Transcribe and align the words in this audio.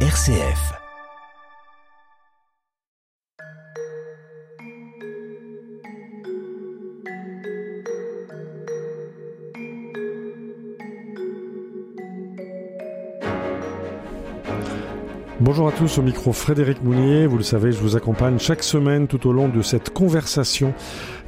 RCF. 0.00 0.85
Bonjour 15.46 15.68
à 15.68 15.70
tous, 15.70 15.98
au 15.98 16.02
micro 16.02 16.32
Frédéric 16.32 16.82
Mounier. 16.82 17.28
Vous 17.28 17.36
le 17.36 17.44
savez, 17.44 17.70
je 17.70 17.78
vous 17.78 17.94
accompagne 17.94 18.36
chaque 18.40 18.64
semaine 18.64 19.06
tout 19.06 19.28
au 19.28 19.32
long 19.32 19.48
de 19.48 19.62
cette 19.62 19.90
conversation 19.90 20.74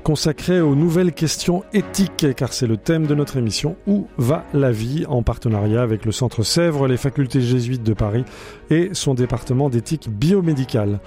consacrée 0.02 0.60
aux 0.60 0.74
nouvelles 0.74 1.12
questions 1.12 1.62
éthiques, 1.72 2.26
car 2.34 2.52
c'est 2.52 2.66
le 2.66 2.76
thème 2.78 3.06
de 3.06 3.14
notre 3.14 3.36
émission 3.36 3.76
Où 3.86 4.08
va 4.16 4.44
la 4.52 4.72
vie 4.72 5.06
en 5.06 5.22
partenariat 5.22 5.82
avec 5.82 6.04
le 6.04 6.10
Centre 6.10 6.42
Sèvres, 6.42 6.88
les 6.88 6.96
facultés 6.96 7.40
jésuites 7.40 7.84
de 7.84 7.94
Paris 7.94 8.24
et 8.70 8.90
son 8.92 9.14
département 9.14 9.70
d'éthique 9.70 10.08
biomédicale. 10.10 10.98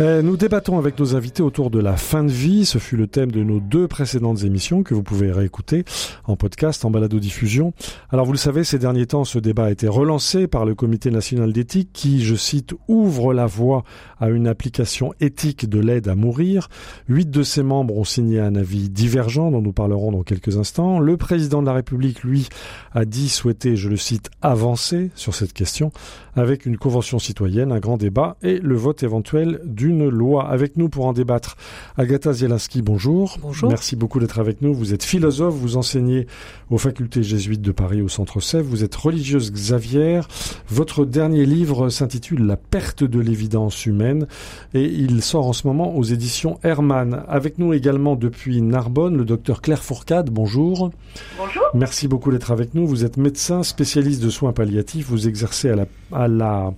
Euh, 0.00 0.22
nous 0.22 0.36
débattons 0.36 0.76
avec 0.76 0.98
nos 0.98 1.14
invités 1.14 1.44
autour 1.44 1.70
de 1.70 1.78
la 1.78 1.96
fin 1.96 2.24
de 2.24 2.30
vie. 2.30 2.64
Ce 2.64 2.78
fut 2.78 2.96
le 2.96 3.06
thème 3.06 3.30
de 3.30 3.44
nos 3.44 3.60
deux 3.60 3.86
précédentes 3.86 4.42
émissions 4.42 4.82
que 4.82 4.92
vous 4.92 5.04
pouvez 5.04 5.30
réécouter 5.30 5.84
en 6.24 6.34
podcast, 6.34 6.84
en 6.84 6.90
balado-diffusion. 6.90 7.74
Alors 8.10 8.26
vous 8.26 8.32
le 8.32 8.38
savez, 8.38 8.64
ces 8.64 8.80
derniers 8.80 9.06
temps, 9.06 9.22
ce 9.22 9.38
débat 9.38 9.66
a 9.66 9.70
été 9.70 9.86
relancé 9.86 10.48
par 10.48 10.64
le 10.64 10.74
Comité 10.74 11.12
national 11.12 11.52
d'éthique 11.52 11.90
qui, 11.92 12.24
je 12.24 12.34
cite, 12.34 12.74
ouvre 12.88 13.32
la 13.32 13.46
voie 13.46 13.84
à 14.18 14.30
une 14.30 14.48
application 14.48 15.14
éthique 15.20 15.68
de 15.68 15.78
l'aide 15.78 16.08
à 16.08 16.16
mourir. 16.16 16.68
Huit 17.08 17.30
de 17.30 17.44
ses 17.44 17.62
membres 17.62 17.96
ont 17.96 18.04
signé 18.04 18.40
un 18.40 18.56
avis 18.56 18.90
divergent 18.90 19.52
dont 19.52 19.62
nous 19.62 19.72
parlerons 19.72 20.10
dans 20.10 20.24
quelques 20.24 20.56
instants. 20.56 20.98
Le 20.98 21.16
président 21.16 21.60
de 21.62 21.66
la 21.66 21.72
République, 21.72 22.24
lui, 22.24 22.48
a 22.94 23.04
dit 23.04 23.28
souhaiter, 23.28 23.76
je 23.76 23.88
le 23.88 23.96
cite, 23.96 24.30
avancer 24.42 25.12
sur 25.14 25.36
cette 25.36 25.52
question 25.52 25.92
avec 26.34 26.66
une 26.66 26.78
convention 26.78 27.20
citoyenne, 27.20 27.70
un 27.70 27.78
grand 27.78 27.96
débat 27.96 28.36
et 28.42 28.58
le 28.58 28.74
vote 28.74 29.04
éventuel 29.04 29.60
du 29.64 29.83
d'une 29.84 30.08
loi. 30.08 30.48
Avec 30.48 30.76
nous 30.76 30.88
pour 30.88 31.04
en 31.06 31.12
débattre, 31.12 31.56
Agatha 31.98 32.32
Zielinski, 32.32 32.80
bonjour. 32.80 33.36
Bonjour. 33.42 33.68
Merci 33.68 33.96
beaucoup 33.96 34.18
d'être 34.18 34.38
avec 34.38 34.62
nous. 34.62 34.72
Vous 34.72 34.94
êtes 34.94 35.02
philosophe, 35.02 35.54
vous 35.54 35.76
enseignez 35.76 36.26
aux 36.70 36.78
facultés 36.78 37.22
jésuites 37.22 37.60
de 37.60 37.70
Paris 37.70 38.00
au 38.00 38.08
Centre 38.08 38.40
Sèvres, 38.40 38.66
vous 38.68 38.82
êtes 38.82 38.94
religieuse 38.94 39.52
Xavier. 39.52 40.22
Votre 40.68 41.04
dernier 41.04 41.44
livre 41.44 41.90
s'intitule 41.90 42.46
La 42.46 42.56
perte 42.56 43.04
de 43.04 43.20
l'évidence 43.20 43.84
humaine 43.84 44.26
et 44.72 44.84
il 44.84 45.22
sort 45.22 45.46
en 45.46 45.52
ce 45.52 45.66
moment 45.66 45.94
aux 45.94 46.02
éditions 46.02 46.58
Hermann. 46.62 47.22
Avec 47.28 47.58
nous 47.58 47.74
également 47.74 48.16
depuis 48.16 48.62
Narbonne, 48.62 49.18
le 49.18 49.26
docteur 49.26 49.60
Claire 49.60 49.82
Fourcade, 49.82 50.30
bonjour. 50.30 50.90
Bonjour. 51.36 51.62
Merci 51.74 52.08
beaucoup 52.08 52.30
d'être 52.30 52.50
avec 52.50 52.74
nous. 52.74 52.86
Vous 52.86 53.04
êtes 53.04 53.18
médecin 53.18 53.62
spécialiste 53.62 54.22
de 54.22 54.30
soins 54.30 54.52
palliatifs, 54.52 55.08
vous 55.08 55.28
exercez 55.28 55.68
à 55.68 55.76
la, 55.76 55.86
à 56.12 56.26
la 56.26 56.72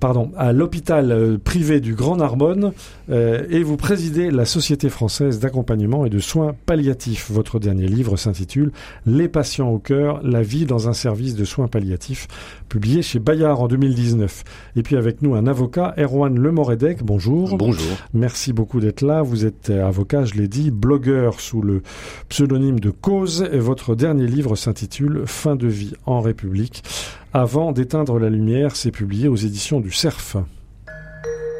pardon, 0.00 0.30
à 0.36 0.52
l'hôpital 0.52 1.12
euh, 1.12 1.38
privé 1.38 1.80
du 1.80 1.94
Grand 1.94 2.16
Narbonne 2.16 2.72
euh, 3.10 3.44
et 3.50 3.62
vous 3.62 3.76
présidez 3.76 4.30
la 4.30 4.44
Société 4.44 4.88
française 4.88 5.38
d'accompagnement 5.38 6.06
et 6.06 6.10
de 6.10 6.18
soins 6.18 6.54
palliatifs. 6.66 7.30
Votre 7.30 7.58
dernier 7.58 7.86
livre 7.86 8.16
s'intitule 8.16 8.72
Les 9.06 9.28
patients 9.28 9.68
au 9.68 9.78
cœur, 9.78 10.20
la 10.22 10.42
vie 10.42 10.66
dans 10.66 10.88
un 10.88 10.92
service 10.92 11.34
de 11.34 11.44
soins 11.44 11.68
palliatifs, 11.68 12.28
publié 12.68 13.02
chez 13.02 13.18
Bayard 13.18 13.60
en 13.60 13.68
2019. 13.68 14.44
Et 14.76 14.82
puis 14.82 14.96
avec 14.96 15.22
nous 15.22 15.34
un 15.34 15.46
avocat, 15.46 15.94
Erwan 15.98 16.38
Lemoredec. 16.38 17.02
Bonjour. 17.02 17.56
Bonjour. 17.56 17.96
Merci 18.14 18.52
beaucoup 18.52 18.80
d'être 18.80 19.02
là. 19.02 19.22
Vous 19.22 19.44
êtes 19.44 19.70
euh, 19.70 19.86
avocat, 19.86 20.24
je 20.24 20.34
l'ai 20.34 20.48
dit, 20.48 20.70
blogueur 20.70 21.40
sous 21.40 21.62
le 21.62 21.82
pseudonyme 22.28 22.80
de 22.80 22.90
Cause 22.90 23.48
et 23.52 23.58
votre 23.58 23.94
dernier 23.94 24.26
livre 24.26 24.56
s'intitule 24.56 25.22
Fin 25.26 25.56
de 25.56 25.66
vie 25.66 25.94
en 26.06 26.20
République. 26.20 26.82
Avant 27.32 27.72
d'éteindre 27.72 28.18
la 28.18 28.30
lumière, 28.30 28.76
c'est 28.76 28.90
publié 28.90 29.28
aux 29.28 29.36
éditions 29.36 29.80
du 29.80 29.92
Cerf. 29.92 30.36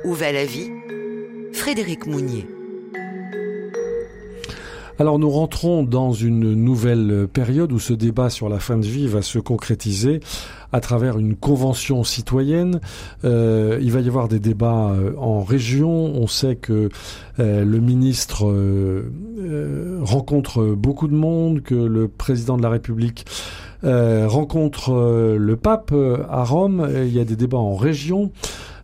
Où 0.04 0.12
va 0.14 0.32
la 0.32 0.44
vie? 0.44 0.70
Frédéric 1.52 2.06
Mounier. 2.06 2.46
Alors 4.98 5.18
nous 5.18 5.28
rentrons 5.28 5.82
dans 5.82 6.12
une 6.12 6.54
nouvelle 6.54 7.28
période 7.30 7.70
où 7.70 7.78
ce 7.78 7.92
débat 7.92 8.30
sur 8.30 8.48
la 8.48 8.58
fin 8.58 8.78
de 8.78 8.86
vie 8.86 9.06
va 9.06 9.20
se 9.20 9.38
concrétiser 9.38 10.20
à 10.72 10.80
travers 10.80 11.18
une 11.18 11.36
convention 11.36 12.02
citoyenne. 12.02 12.80
Euh, 13.24 13.78
il 13.82 13.92
va 13.92 14.00
y 14.00 14.08
avoir 14.08 14.28
des 14.28 14.40
débats 14.40 14.92
euh, 14.92 15.12
en 15.18 15.42
région. 15.42 15.90
On 15.90 16.26
sait 16.26 16.56
que 16.56 16.88
euh, 17.38 17.64
le 17.64 17.78
ministre 17.78 18.46
euh, 18.46 19.98
rencontre 20.00 20.64
beaucoup 20.74 21.08
de 21.08 21.14
monde, 21.14 21.62
que 21.62 21.74
le 21.74 22.08
président 22.08 22.56
de 22.56 22.62
la 22.62 22.70
République 22.70 23.26
rencontre 23.82 24.92
euh, 24.92 25.36
le 25.38 25.56
pape 25.56 25.90
euh, 25.92 26.24
à 26.28 26.44
Rome. 26.44 26.88
Il 26.94 27.14
y 27.14 27.20
a 27.20 27.24
des 27.24 27.36
débats 27.36 27.58
en 27.58 27.74
région. 27.74 28.32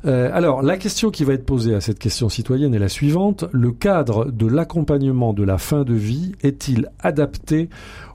Euh, 0.04 0.30
alors, 0.32 0.62
la 0.62 0.76
question 0.76 1.10
qui 1.10 1.24
va 1.24 1.34
être 1.34 1.46
posée 1.46 1.74
à 1.74 1.80
cette 1.80 1.98
question 1.98 2.28
citoyenne 2.28 2.74
est 2.74 2.80
la 2.80 2.88
suivante. 2.88 3.44
Le 3.52 3.70
cadre 3.70 4.30
de 4.30 4.46
l'accompagnement 4.46 5.32
de 5.32 5.44
la 5.44 5.58
fin 5.58 5.84
de 5.84 5.94
vie 5.94 6.32
est-il 6.42 6.90
adapté 6.98 7.68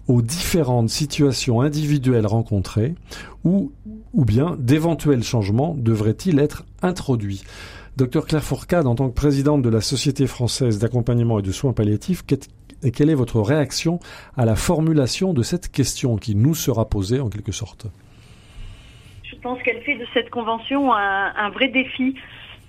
aux 0.08 0.22
différentes 0.22 0.90
situations 0.90 1.62
individuelles 1.62 2.28
rencontrées 2.28 2.96
ou, 3.44 3.72
ou 4.14 4.26
bien 4.26 4.58
d'éventuels 4.60 5.24
changements 5.24 5.76
devraient-ils 5.78 6.40
être 6.40 6.66
introduits? 6.82 7.44
Docteur 7.98 8.28
Claire 8.28 8.44
Fourcade, 8.44 8.86
en 8.86 8.96
tant 8.96 9.10
que 9.10 9.16
présidente 9.16 9.64
de 9.64 9.70
la 9.70 9.82
Société 9.82 10.28
française 10.28 10.78
d'accompagnement 10.78 11.40
et 11.40 11.42
de 11.42 11.52
soins 11.52 11.74
palliatifs, 11.74 12.24
et 12.84 12.92
quelle 12.92 13.10
est 13.10 13.16
votre 13.16 13.42
réaction 13.42 14.00
à 14.36 14.46
la 14.46 14.56
formulation 14.56 15.34
de 15.34 15.44
cette 15.44 15.72
question 15.72 16.18
qui 16.18 16.36
nous 16.36 16.56
sera 16.56 16.88
posée 16.88 17.20
en 17.20 17.30
quelque 17.30 17.52
sorte? 17.52 17.88
Je 19.24 19.36
pense 19.38 19.62
qu'elle 19.64 19.82
fait 19.82 19.96
de 19.96 20.06
cette 20.14 20.30
convention 20.30 20.94
un, 20.94 21.50
vrai 21.50 21.68
défi 21.70 22.16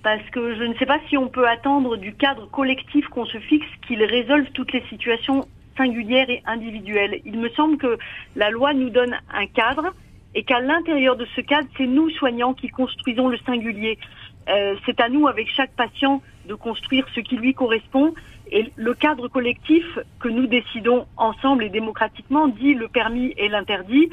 parce 0.03 0.23
que 0.31 0.55
je 0.55 0.63
ne 0.63 0.75
sais 0.75 0.87
pas 0.87 0.99
si 1.09 1.17
on 1.17 1.29
peut 1.29 1.47
attendre 1.49 1.97
du 1.97 2.15
cadre 2.15 2.49
collectif 2.51 3.07
qu'on 3.09 3.27
se 3.27 3.39
fixe 3.39 3.67
qu'il 3.87 4.03
résolve 4.05 4.47
toutes 4.55 4.73
les 4.73 4.83
situations 4.89 5.47
singulières 5.77 6.31
et 6.31 6.43
individuelles. 6.47 7.21
Il 7.25 7.39
me 7.39 7.49
semble 7.51 7.79
que 7.79 7.99
la 8.37 8.51
loi 8.51 8.75
nous 8.75 8.91
donne 8.91 9.17
un 9.33 9.47
cadre 9.47 9.95
et 10.35 10.45
qu'à 10.45 10.61
l'intérieur 10.61 11.17
de 11.17 11.27
ce 11.35 11.41
cadre, 11.41 11.69
c'est 11.77 11.87
nous 11.87 12.11
soignants 12.11 12.55
qui 12.55 12.69
construisons 12.69 13.29
le 13.29 13.39
singulier. 13.39 13.99
Euh, 14.49 14.77
c'est 14.87 15.01
à 15.01 15.09
nous, 15.09 15.27
avec 15.27 15.49
chaque 15.51 15.73
patient, 15.73 16.23
de 16.49 16.55
construire 16.55 17.07
ce 17.15 17.21
qui 17.21 17.37
lui 17.37 17.55
correspond. 17.55 18.15
Et 18.51 18.73
le 18.77 18.95
cadre 18.95 19.29
collectif 19.29 19.85
que 20.21 20.29
nous 20.29 20.47
décidons 20.47 21.07
ensemble 21.17 21.65
et 21.65 21.69
démocratiquement 21.69 22.49
dit 22.49 22.75
le 22.75 22.89
permis 22.89 23.35
et 23.37 23.49
l'interdit. 23.49 24.09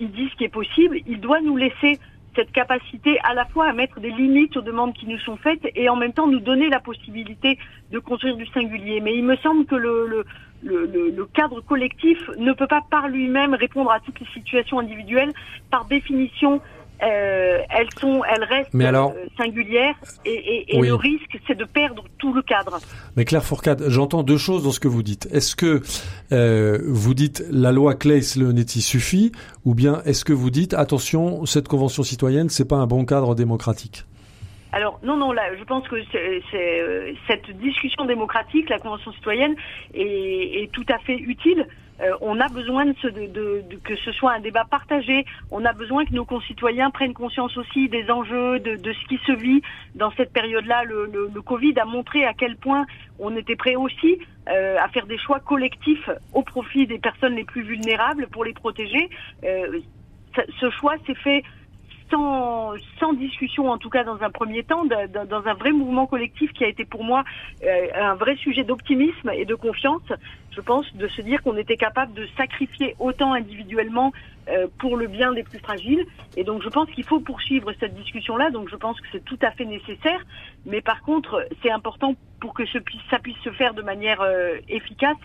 Il 0.00 0.10
dit 0.12 0.28
ce 0.30 0.36
qui 0.36 0.44
est 0.44 0.48
possible. 0.48 0.98
Il 1.06 1.20
doit 1.20 1.40
nous 1.40 1.56
laisser 1.56 1.98
cette 2.34 2.52
capacité 2.52 3.18
à 3.24 3.34
la 3.34 3.44
fois 3.44 3.68
à 3.68 3.72
mettre 3.72 4.00
des 4.00 4.10
limites 4.10 4.56
aux 4.56 4.62
demandes 4.62 4.94
qui 4.94 5.06
nous 5.06 5.18
sont 5.18 5.36
faites 5.36 5.66
et 5.74 5.88
en 5.88 5.96
même 5.96 6.12
temps 6.12 6.26
nous 6.26 6.40
donner 6.40 6.70
la 6.70 6.80
possibilité 6.80 7.58
de 7.90 7.98
construire 7.98 8.36
du 8.36 8.46
singulier. 8.46 9.00
Mais 9.00 9.14
il 9.16 9.24
me 9.24 9.36
semble 9.36 9.66
que 9.66 9.74
le, 9.74 10.24
le, 10.62 11.26
cadre 11.34 11.60
collectif 11.60 12.18
ne 12.38 12.52
peut 12.52 12.66
pas 12.66 12.80
par 12.90 13.08
lui-même 13.08 13.54
répondre 13.54 13.90
à 13.90 14.00
toutes 14.00 14.20
les 14.20 14.26
situations 14.32 14.78
individuelles. 14.78 15.32
Par 15.70 15.84
définition, 15.86 16.60
euh, 17.02 17.58
elles 17.70 17.88
sont, 17.98 18.22
elles 18.24 18.44
restent 18.44 18.74
alors, 18.74 19.10
euh, 19.10 19.26
singulières 19.36 19.94
et, 20.24 20.30
et, 20.30 20.76
et 20.76 20.80
oui. 20.80 20.88
le 20.88 20.94
risque, 20.94 21.38
c'est 21.46 21.56
de 21.56 21.64
perdre 21.64 22.04
tout 22.18 22.32
le 22.32 22.42
cadre. 22.42 22.78
Mais 23.16 23.24
Claire 23.24 23.44
Fourcade, 23.44 23.84
j'entends 23.88 24.22
deux 24.22 24.38
choses 24.38 24.64
dans 24.64 24.72
ce 24.72 24.80
que 24.80 24.88
vous 24.88 25.02
dites. 25.02 25.28
Est-ce 25.32 25.56
que 25.56 25.82
euh, 26.32 26.78
vous 26.86 27.14
dites 27.14 27.44
la 27.50 27.72
loi 27.72 27.94
Claes-Leonetti 27.94 28.80
suffit, 28.80 29.32
ou 29.64 29.74
bien 29.74 30.02
est-ce 30.04 30.24
que 30.24 30.32
vous 30.32 30.50
dites 30.50 30.74
attention, 30.74 31.44
cette 31.46 31.68
convention 31.68 32.02
citoyenne, 32.02 32.48
c'est 32.48 32.68
pas 32.68 32.76
un 32.76 32.86
bon 32.86 33.04
cadre 33.04 33.34
démocratique? 33.34 34.04
Alors 34.74 34.98
non, 35.02 35.18
non, 35.18 35.32
là, 35.32 35.42
je 35.58 35.64
pense 35.64 35.86
que 35.86 35.96
cette 37.28 37.50
discussion 37.58 38.06
démocratique, 38.06 38.70
la 38.70 38.78
Convention 38.78 39.12
citoyenne, 39.12 39.54
est, 39.92 40.62
est 40.62 40.70
tout 40.72 40.86
à 40.88 40.98
fait 41.00 41.18
utile. 41.18 41.66
Euh, 42.02 42.16
on 42.20 42.40
a 42.40 42.48
besoin 42.48 42.92
que 42.92 43.96
ce 43.96 44.12
soit 44.12 44.32
un 44.32 44.40
débat 44.40 44.64
partagé. 44.64 45.24
On 45.50 45.64
a 45.64 45.72
besoin 45.72 46.04
que 46.04 46.12
nos 46.12 46.24
concitoyens 46.24 46.90
prennent 46.90 47.14
conscience 47.14 47.56
aussi 47.56 47.88
des 47.88 48.10
enjeux, 48.10 48.58
de, 48.60 48.92
ce 48.92 49.08
qui 49.08 49.18
se 49.26 49.32
vit 49.32 49.62
dans 49.94 50.10
cette 50.12 50.32
période-là. 50.32 50.84
Le, 50.84 51.28
Covid 51.42 51.78
a 51.78 51.84
montré 51.84 52.24
à 52.24 52.32
quel 52.34 52.56
point 52.56 52.86
on 53.18 53.36
était 53.36 53.56
prêt 53.56 53.76
aussi 53.76 54.18
euh, 54.48 54.76
à 54.80 54.88
faire 54.88 55.06
des 55.06 55.18
choix 55.18 55.40
collectifs 55.40 56.08
au 56.32 56.42
profit 56.42 56.86
des 56.86 56.98
personnes 56.98 57.34
les 57.34 57.44
plus 57.44 57.62
vulnérables 57.62 58.26
pour 58.28 58.44
les 58.44 58.52
protéger. 58.52 59.10
Euh, 59.44 59.80
ce 60.60 60.70
choix 60.70 60.94
s'est 61.06 61.14
fait 61.14 61.42
sans, 62.12 63.12
discussion, 63.14 63.70
en 63.70 63.78
tout 63.78 63.90
cas 63.90 64.04
dans 64.04 64.20
un 64.22 64.30
premier 64.30 64.62
temps, 64.64 64.84
dans 64.84 65.46
un 65.46 65.54
vrai 65.54 65.72
mouvement 65.72 66.06
collectif 66.06 66.52
qui 66.52 66.64
a 66.64 66.68
été 66.68 66.84
pour 66.84 67.04
moi 67.04 67.24
euh, 67.64 67.86
un 67.94 68.14
vrai 68.14 68.36
sujet 68.36 68.64
d'optimisme 68.64 69.30
et 69.30 69.44
de 69.44 69.54
confiance, 69.54 70.02
je 70.50 70.60
pense, 70.60 70.86
de 70.94 71.08
se 71.08 71.22
dire 71.22 71.42
qu'on 71.42 71.56
était 71.56 71.76
capable 71.76 72.12
de 72.14 72.26
sacrifier 72.36 72.94
autant 72.98 73.32
individuellement 73.32 74.12
euh, 74.48 74.66
pour 74.78 74.96
le 74.96 75.06
bien 75.06 75.32
des 75.32 75.42
plus 75.42 75.58
fragiles. 75.58 76.04
Et 76.36 76.44
donc 76.44 76.62
je 76.62 76.68
pense 76.68 76.90
qu'il 76.90 77.04
faut 77.04 77.20
poursuivre 77.20 77.72
cette 77.80 77.94
discussion-là, 77.94 78.50
donc 78.50 78.68
je 78.68 78.76
pense 78.76 79.00
que 79.00 79.06
c'est 79.12 79.24
tout 79.24 79.38
à 79.42 79.50
fait 79.52 79.64
nécessaire. 79.64 80.20
Mais 80.66 80.80
par 80.80 81.02
contre, 81.02 81.46
c'est 81.62 81.70
important 81.70 82.14
pour 82.40 82.54
que 82.54 82.64
ça 82.66 83.18
puisse 83.18 83.38
se 83.44 83.50
faire 83.50 83.74
de 83.74 83.82
manière 83.82 84.20
euh, 84.20 84.58
efficace, 84.68 85.16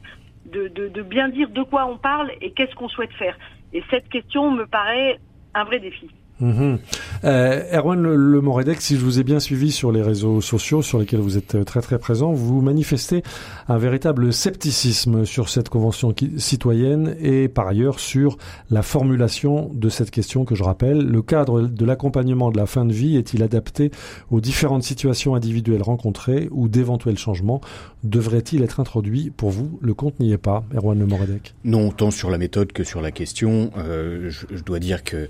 de 0.45 1.01
bien 1.01 1.28
dire 1.28 1.50
de 1.50 1.62
quoi 1.62 1.86
on 1.86 1.98
parle 1.98 2.31
et 2.39 2.51
qu'est-ce 2.51 2.74
qu'on 2.75 2.88
souhaite 2.88 3.12
faire. 3.13 3.38
Et 3.74 3.84
cette 3.89 4.07
question 4.07 4.50
me 4.50 4.66
paraît 4.66 5.19
un 5.54 5.66
vrai 5.66 5.80
défi. 5.80 6.10
Mhm. 6.39 6.78
Euh, 7.24 7.63
Erwan 7.74 8.01
Le, 8.01 8.42
si 8.80 8.95
je 8.95 9.04
vous 9.04 9.19
ai 9.19 9.24
bien 9.24 9.39
suivi 9.39 9.72
sur 9.72 9.92
les 9.92 10.01
réseaux 10.01 10.42
sociaux 10.42 10.81
sur 10.81 11.00
lesquels 11.00 11.19
vous 11.19 11.38
êtes 11.38 11.66
très 11.66 11.81
très 11.81 11.98
présent, 11.98 12.31
vous 12.31 12.62
manifestez 12.62 13.24
un 13.68 13.78
véritable 13.78 14.31
scepticisme 14.31 15.25
sur 15.25 15.50
cette 15.50 15.69
convention 15.69 16.13
citoyenne 16.38 17.16
et 17.19 17.48
par 17.48 17.68
ailleurs 17.68 18.00
sur 18.00 18.38
la 18.69 18.84
formulation 18.84 19.72
de 19.74 19.89
cette 19.89 20.12
question 20.12 20.45
que 20.45 20.56
je 20.56 20.63
rappelle. 20.63 21.00
Le 21.00 21.22
cadre 21.22 21.62
de 21.62 21.86
l'accompagnement 21.86 22.51
de 22.51 22.57
la 22.57 22.66
fin 22.66 22.86
de 22.86 22.94
vie 22.94 23.18
est-il 23.18 23.42
adapté 23.42 23.92
aux 24.30 24.42
différentes 24.42 24.84
situations 24.84 25.36
individuelles 25.36 25.84
rencontrées 25.84 26.48
ou 26.51 26.68
d'éventuels 26.68 27.18
changements? 27.18 27.62
Devrait-il 28.04 28.62
être 28.62 28.80
introduit 28.80 29.31
Pour 29.36 29.50
vous, 29.50 29.80
le 29.81 29.94
compte 29.94 30.19
n'y 30.19 30.31
est 30.31 30.38
pas, 30.38 30.63
Erwan 30.75 31.00
Le 31.00 31.06
Moredec 31.06 31.56
Non, 31.63 31.89
tant 31.92 32.12
sur 32.12 32.30
la 32.30 32.38
méthode 32.38 32.72
que 32.72 32.84
sur 32.84 33.01
la 33.01 33.12
question. 33.12 33.72
Euh, 33.78 34.30
je 34.30 34.63
dois 34.63 34.80
dire 34.80 35.04
que 35.04 35.28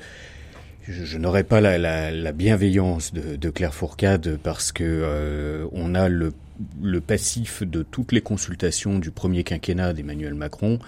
je, 0.88 1.18
n'aurais 1.18 1.44
pas 1.44 1.62
la, 1.62 1.78
la, 1.78 2.12
la, 2.12 2.32
bienveillance 2.32 3.14
de, 3.14 3.36
de, 3.36 3.50
Claire 3.50 3.74
Fourcade 3.74 4.40
parce 4.42 4.72
que 4.72 4.84
euh, 4.84 5.66
on 5.72 5.96
a 5.96 6.08
le, 6.08 6.34
le, 6.82 7.02
passif 7.02 7.64
de 7.64 7.84
toutes 7.84 8.12
les 8.12 8.22
consultations 8.22 9.00
du 9.00 9.12
premier 9.12 9.44
quinquennat 9.44 9.94
d'Emmanuel 9.94 10.34
Macron 10.34 10.80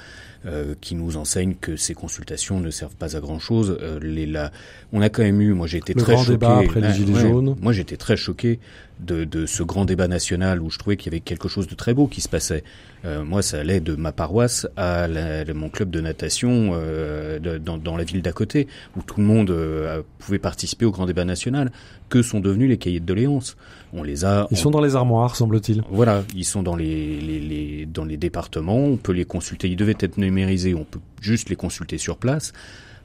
euh, 0.45 0.73
qui 0.79 0.95
nous 0.95 1.17
enseigne 1.17 1.55
que 1.59 1.75
ces 1.75 1.93
consultations 1.93 2.61
ne 2.61 2.69
servent 2.69 2.95
pas 2.95 3.17
à 3.17 3.19
grand 3.19 3.39
chose. 3.39 3.77
Euh, 3.81 3.99
les, 4.01 4.25
la, 4.25 4.51
on 4.93 5.01
a 5.01 5.09
quand 5.09 5.23
même 5.23 5.41
eu, 5.41 5.53
moi 5.53 5.67
j'ai 5.67 5.79
été 5.79 5.93
très 5.93 6.17
choqué. 6.17 6.45
après 6.45 6.81
les 6.81 6.93
gilets 6.93 7.19
jaunes. 7.19 7.57
Moi 7.61 7.73
j'étais 7.73 7.97
très 7.97 8.15
choqué 8.15 8.59
de, 8.99 9.23
de, 9.23 9.45
ce 9.45 9.63
grand 9.63 9.85
débat 9.85 10.07
national 10.07 10.61
où 10.61 10.69
je 10.69 10.77
trouvais 10.77 10.97
qu'il 10.97 11.11
y 11.11 11.15
avait 11.15 11.21
quelque 11.21 11.47
chose 11.47 11.67
de 11.67 11.75
très 11.75 11.93
beau 11.93 12.07
qui 12.07 12.21
se 12.21 12.29
passait. 12.29 12.63
Euh, 13.05 13.23
moi, 13.23 13.41
ça 13.41 13.59
allait 13.59 13.79
de 13.79 13.95
ma 13.95 14.11
paroisse 14.11 14.67
à 14.75 15.07
la, 15.07 15.45
mon 15.53 15.69
club 15.69 15.89
de 15.89 16.01
natation 16.01 16.71
euh, 16.73 17.39
de, 17.39 17.57
dans, 17.57 17.77
dans, 17.77 17.95
la 17.95 18.03
ville 18.03 18.21
d'à 18.21 18.33
côté, 18.33 18.67
où 18.97 19.01
tout 19.01 19.19
le 19.19 19.25
monde 19.25 19.51
euh, 19.51 20.01
pouvait 20.17 20.39
participer 20.39 20.85
au 20.85 20.91
grand 20.91 21.05
débat 21.05 21.25
national. 21.25 21.71
Que 22.09 22.21
sont 22.21 22.39
devenus 22.39 22.69
les 22.69 22.77
cahiers 22.77 22.99
de 22.99 23.05
doléances? 23.05 23.55
On 23.93 24.03
les 24.03 24.25
a. 24.25 24.47
Ils 24.51 24.57
sont 24.57 24.71
dans 24.71 24.81
les 24.81 24.95
armoires, 24.95 25.35
semble-t-il. 25.35 25.83
Voilà, 25.89 26.23
ils 26.35 26.45
sont 26.45 26.63
dans 26.63 26.75
les, 26.75 27.19
les, 27.21 27.39
les, 27.39 27.85
dans 27.85 28.05
les 28.05 28.17
départements. 28.17 28.77
On 28.77 28.97
peut 28.97 29.13
les 29.13 29.25
consulter. 29.25 29.69
Ils 29.69 29.75
devaient 29.75 29.97
être 29.99 30.17
numérisés. 30.17 30.73
On 30.73 30.83
peut 30.83 30.99
juste 31.21 31.49
les 31.49 31.55
consulter 31.55 31.97
sur 31.97 32.17
place. 32.17 32.51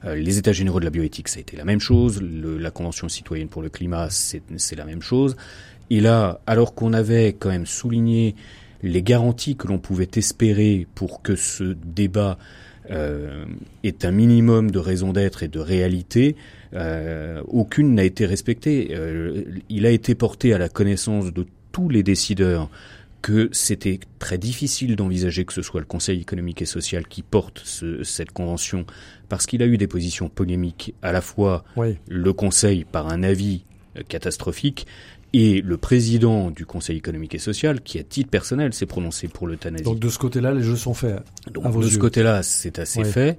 Euh, 0.05 0.15
les 0.15 0.37
États 0.37 0.51
généraux 0.51 0.79
de 0.79 0.85
la 0.85 0.91
bioéthique, 0.91 1.27
ça 1.27 1.37
a 1.37 1.41
été 1.41 1.57
la 1.57 1.65
même 1.65 1.79
chose. 1.79 2.21
Le, 2.21 2.57
la 2.57 2.71
Convention 2.71 3.09
citoyenne 3.09 3.47
pour 3.47 3.61
le 3.61 3.69
climat, 3.69 4.09
c'est 4.09 4.75
la 4.75 4.85
même 4.85 5.01
chose. 5.01 5.35
Et 5.89 5.99
là, 5.99 6.39
alors 6.47 6.73
qu'on 6.73 6.93
avait 6.93 7.33
quand 7.33 7.49
même 7.49 7.65
souligné 7.65 8.35
les 8.83 9.01
garanties 9.01 9.55
que 9.55 9.67
l'on 9.67 9.79
pouvait 9.79 10.09
espérer 10.15 10.87
pour 10.95 11.21
que 11.21 11.35
ce 11.35 11.63
débat 11.63 12.37
euh, 12.91 13.45
ait 13.83 14.05
un 14.05 14.11
minimum 14.11 14.69
de 14.69 14.79
raison 14.79 15.11
d'être 15.11 15.43
et 15.43 15.47
de 15.47 15.59
réalité, 15.59 16.35
euh, 16.73 17.41
aucune 17.47 17.95
n'a 17.95 18.03
été 18.03 18.25
respectée. 18.25 18.89
Euh, 18.91 19.43
il 19.69 19.85
a 19.85 19.89
été 19.89 20.13
porté 20.13 20.53
à 20.53 20.57
la 20.57 20.69
connaissance 20.69 21.33
de 21.33 21.45
tous 21.71 21.89
les 21.89 22.03
décideurs 22.03 22.69
que 23.21 23.49
c'était 23.51 23.99
très 24.19 24.37
difficile 24.37 24.95
d'envisager 24.95 25.45
que 25.45 25.53
ce 25.53 25.63
soit 25.63 25.79
le 25.79 25.87
Conseil 25.87 26.21
économique 26.21 26.61
et 26.61 26.65
social 26.65 27.07
qui 27.07 27.23
porte 27.23 27.59
ce, 27.63 28.03
cette 28.03 28.31
convention, 28.31 28.85
parce 29.29 29.47
qu'il 29.47 29.63
a 29.63 29.65
eu 29.65 29.79
des 29.79 29.87
positions 29.87 30.29
polémiques, 30.29 30.93
à 31.01 31.11
la 31.11 31.21
fois 31.21 31.63
oui. 31.75 31.97
le 32.07 32.33
Conseil 32.33 32.83
par 32.83 33.07
un 33.07 33.23
avis 33.23 33.63
euh, 33.97 34.03
catastrophique, 34.07 34.85
et 35.37 35.61
le 35.61 35.75
président 35.75 36.49
du 36.49 36.65
Conseil 36.65 36.95
économique 36.95 37.35
et 37.35 37.39
social, 37.39 37.81
qui 37.81 37.99
à 37.99 38.03
titre 38.03 38.29
personnel 38.29 38.73
s'est 38.73 38.85
prononcé 38.85 39.27
pour 39.27 39.47
l'euthanasie. 39.47 39.83
Donc 39.83 39.99
de 39.99 40.07
ce 40.07 40.17
côté-là, 40.17 40.53
les 40.53 40.63
jeux 40.63 40.77
sont 40.77 40.93
faits. 40.93 41.19
Donc, 41.51 41.69
de 41.75 41.83
yeux. 41.83 41.89
ce 41.89 41.97
côté-là, 41.97 42.41
c'est 42.41 42.79
assez 42.79 43.03
fait. 43.03 43.37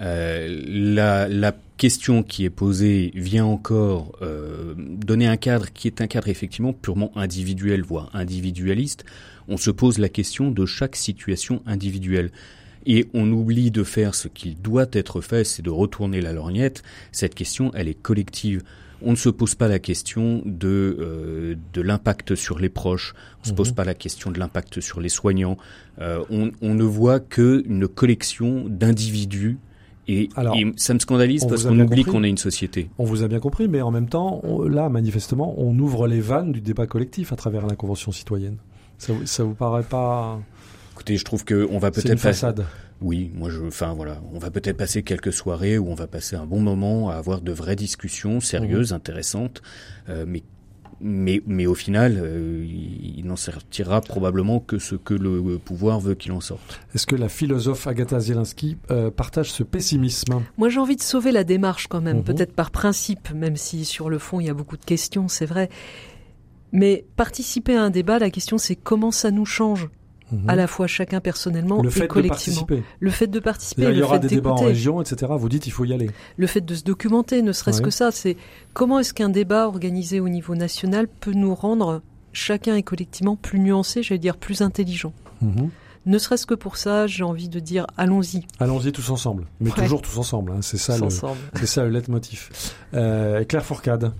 Euh, 0.00 0.48
la, 0.66 1.28
la, 1.28 1.54
question 1.76 2.22
qui 2.22 2.46
est 2.46 2.50
posée 2.50 3.12
vient 3.14 3.44
encore 3.44 4.12
euh, 4.22 4.72
donner 4.78 5.26
un 5.26 5.36
cadre 5.36 5.70
qui 5.74 5.88
est 5.88 6.00
un 6.00 6.06
cadre 6.06 6.28
effectivement 6.28 6.72
purement 6.72 7.12
individuel, 7.18 7.82
voire 7.82 8.08
individualiste. 8.14 9.04
On 9.46 9.58
se 9.58 9.70
pose 9.70 9.98
la 9.98 10.08
question 10.08 10.50
de 10.50 10.64
chaque 10.64 10.96
situation 10.96 11.62
individuelle. 11.66 12.30
Et 12.86 13.08
on 13.12 13.30
oublie 13.30 13.70
de 13.70 13.84
faire 13.84 14.14
ce 14.14 14.28
qu'il 14.28 14.56
doit 14.56 14.86
être 14.92 15.20
fait, 15.20 15.44
c'est 15.44 15.60
de 15.60 15.68
retourner 15.68 16.22
la 16.22 16.32
lorgnette. 16.32 16.82
Cette 17.12 17.34
question, 17.34 17.70
elle 17.74 17.88
est 17.88 18.00
collective 18.00 18.62
on 19.02 19.10
ne 19.10 19.16
se 19.16 19.28
pose 19.28 19.54
pas 19.54 19.68
la 19.68 19.78
question 19.78 20.42
de, 20.44 20.96
euh, 20.98 21.54
de 21.72 21.80
l'impact 21.80 22.34
sur 22.34 22.58
les 22.58 22.68
proches, 22.68 23.14
on 23.38 23.42
ne 23.44 23.48
se 23.50 23.52
pose 23.52 23.72
pas 23.72 23.84
la 23.84 23.94
question 23.94 24.30
de 24.30 24.38
l'impact 24.38 24.80
sur 24.80 25.00
les 25.00 25.08
soignants, 25.08 25.56
euh, 26.00 26.24
on, 26.30 26.50
on, 26.62 26.74
ne 26.74 26.84
voit 26.84 27.20
qu'une 27.20 27.88
collection 27.88 28.64
d'individus 28.68 29.58
et, 30.08 30.28
Alors, 30.36 30.56
et, 30.56 30.72
ça 30.76 30.94
me 30.94 30.98
scandalise 30.98 31.44
parce 31.46 31.64
qu'on 31.64 31.78
oublie 31.80 32.04
qu'on 32.04 32.22
est 32.22 32.28
une 32.28 32.38
société. 32.38 32.88
On 32.98 33.04
vous 33.04 33.22
a 33.22 33.28
bien 33.28 33.40
compris, 33.40 33.66
mais 33.66 33.82
en 33.82 33.90
même 33.90 34.08
temps, 34.08 34.40
on, 34.44 34.62
là, 34.62 34.88
manifestement, 34.88 35.54
on 35.58 35.76
ouvre 35.78 36.06
les 36.06 36.20
vannes 36.20 36.52
du 36.52 36.60
débat 36.60 36.86
collectif 36.86 37.32
à 37.32 37.36
travers 37.36 37.66
la 37.66 37.74
Convention 37.74 38.12
citoyenne. 38.12 38.56
Ça, 38.98 39.12
ça 39.24 39.44
vous 39.44 39.54
paraît 39.54 39.82
pas... 39.82 40.40
Écoutez, 40.94 41.16
je 41.16 41.24
trouve 41.24 41.44
qu'on 41.44 41.78
va 41.78 41.90
peut-être... 41.90 42.06
C'est 42.06 42.12
une 42.12 42.18
façade. 42.18 42.64
Oui, 43.02 43.30
moi 43.34 43.50
je, 43.50 43.60
enfin 43.60 43.92
voilà, 43.92 44.22
on 44.32 44.38
va 44.38 44.50
peut-être 44.50 44.78
passer 44.78 45.02
quelques 45.02 45.32
soirées 45.32 45.76
où 45.76 45.88
on 45.88 45.94
va 45.94 46.06
passer 46.06 46.34
un 46.36 46.46
bon 46.46 46.60
moment 46.60 47.10
à 47.10 47.14
avoir 47.14 47.42
de 47.42 47.52
vraies 47.52 47.76
discussions 47.76 48.40
sérieuses, 48.40 48.92
mmh. 48.92 48.96
intéressantes, 48.96 49.62
euh, 50.08 50.24
mais 50.26 50.42
mais, 50.98 51.42
mais 51.46 51.66
au 51.66 51.74
final, 51.74 52.18
euh, 52.18 52.64
il, 52.64 53.18
il 53.18 53.26
n'en 53.26 53.36
sortira 53.36 54.00
probablement 54.00 54.60
que 54.60 54.78
ce 54.78 54.94
que 54.94 55.12
le 55.12 55.58
pouvoir 55.58 56.00
veut 56.00 56.14
qu'il 56.14 56.32
en 56.32 56.40
sorte. 56.40 56.80
Est-ce 56.94 57.06
que 57.06 57.16
la 57.16 57.28
philosophe 57.28 57.86
Agatha 57.86 58.18
Zielinski 58.18 58.78
euh, 58.90 59.10
partage 59.10 59.52
ce 59.52 59.62
pessimisme? 59.62 60.42
Moi, 60.56 60.70
j'ai 60.70 60.80
envie 60.80 60.96
de 60.96 61.02
sauver 61.02 61.32
la 61.32 61.44
démarche 61.44 61.86
quand 61.88 62.00
même, 62.00 62.20
mmh. 62.20 62.24
peut-être 62.24 62.54
par 62.54 62.70
principe, 62.70 63.30
même 63.34 63.56
si 63.56 63.84
sur 63.84 64.08
le 64.08 64.18
fond 64.18 64.40
il 64.40 64.46
y 64.46 64.50
a 64.50 64.54
beaucoup 64.54 64.78
de 64.78 64.84
questions, 64.84 65.28
c'est 65.28 65.44
vrai. 65.44 65.68
Mais 66.72 67.04
participer 67.16 67.76
à 67.76 67.82
un 67.82 67.90
débat, 67.90 68.18
la 68.18 68.30
question 68.30 68.58
c'est 68.58 68.74
comment 68.74 69.10
ça 69.10 69.30
nous 69.30 69.46
change? 69.46 69.88
Mmh. 70.32 70.50
à 70.50 70.56
la 70.56 70.66
fois 70.66 70.88
chacun 70.88 71.20
personnellement 71.20 71.80
le 71.80 72.02
et 72.02 72.08
collectivement. 72.08 72.66
le 72.98 73.10
fait 73.12 73.28
de 73.28 73.38
participer, 73.38 73.82
il 73.82 73.90
y 73.90 73.94
le 73.98 74.04
aura 74.04 74.14
fait 74.14 74.26
des 74.26 74.34
débats 74.34 74.50
en 74.50 74.56
région, 74.56 75.00
etc. 75.00 75.32
Vous 75.38 75.48
dites 75.48 75.68
il 75.68 75.70
faut 75.70 75.84
y 75.84 75.92
aller. 75.92 76.10
Le 76.36 76.48
fait 76.48 76.62
de 76.62 76.74
se 76.74 76.82
documenter, 76.82 77.42
ne 77.42 77.52
serait-ce 77.52 77.78
ouais. 77.78 77.84
que 77.84 77.90
ça, 77.90 78.10
c'est 78.10 78.36
comment 78.74 78.98
est-ce 78.98 79.14
qu'un 79.14 79.28
débat 79.28 79.68
organisé 79.68 80.18
au 80.18 80.28
niveau 80.28 80.56
national 80.56 81.06
peut 81.06 81.32
nous 81.32 81.54
rendre 81.54 82.02
chacun 82.32 82.74
et 82.74 82.82
collectivement 82.82 83.36
plus 83.36 83.60
nuancé, 83.60 84.02
j'allais 84.02 84.18
dire 84.18 84.36
plus 84.36 84.62
intelligent? 84.62 85.12
Mmh. 85.42 85.66
Ne 86.06 86.18
serait-ce 86.18 86.46
que 86.46 86.54
pour 86.54 86.76
ça, 86.76 87.06
j'ai 87.06 87.22
envie 87.22 87.48
de 87.48 87.60
dire 87.60 87.86
allons-y. 87.96 88.46
Allons-y 88.58 88.90
tous 88.90 89.10
ensemble, 89.10 89.44
mais 89.60 89.70
ouais. 89.70 89.76
toujours 89.76 90.02
tous 90.02 90.18
ensemble. 90.18 90.52
Hein. 90.52 90.60
C'est 90.60 90.76
ça, 90.76 90.98
le, 90.98 91.08
c'est 91.54 91.66
ça 91.66 91.84
le 91.84 91.90
leitmotiv. 91.90 92.48
Euh, 92.94 93.44
Claire 93.44 93.64
Fourcade 93.64 94.12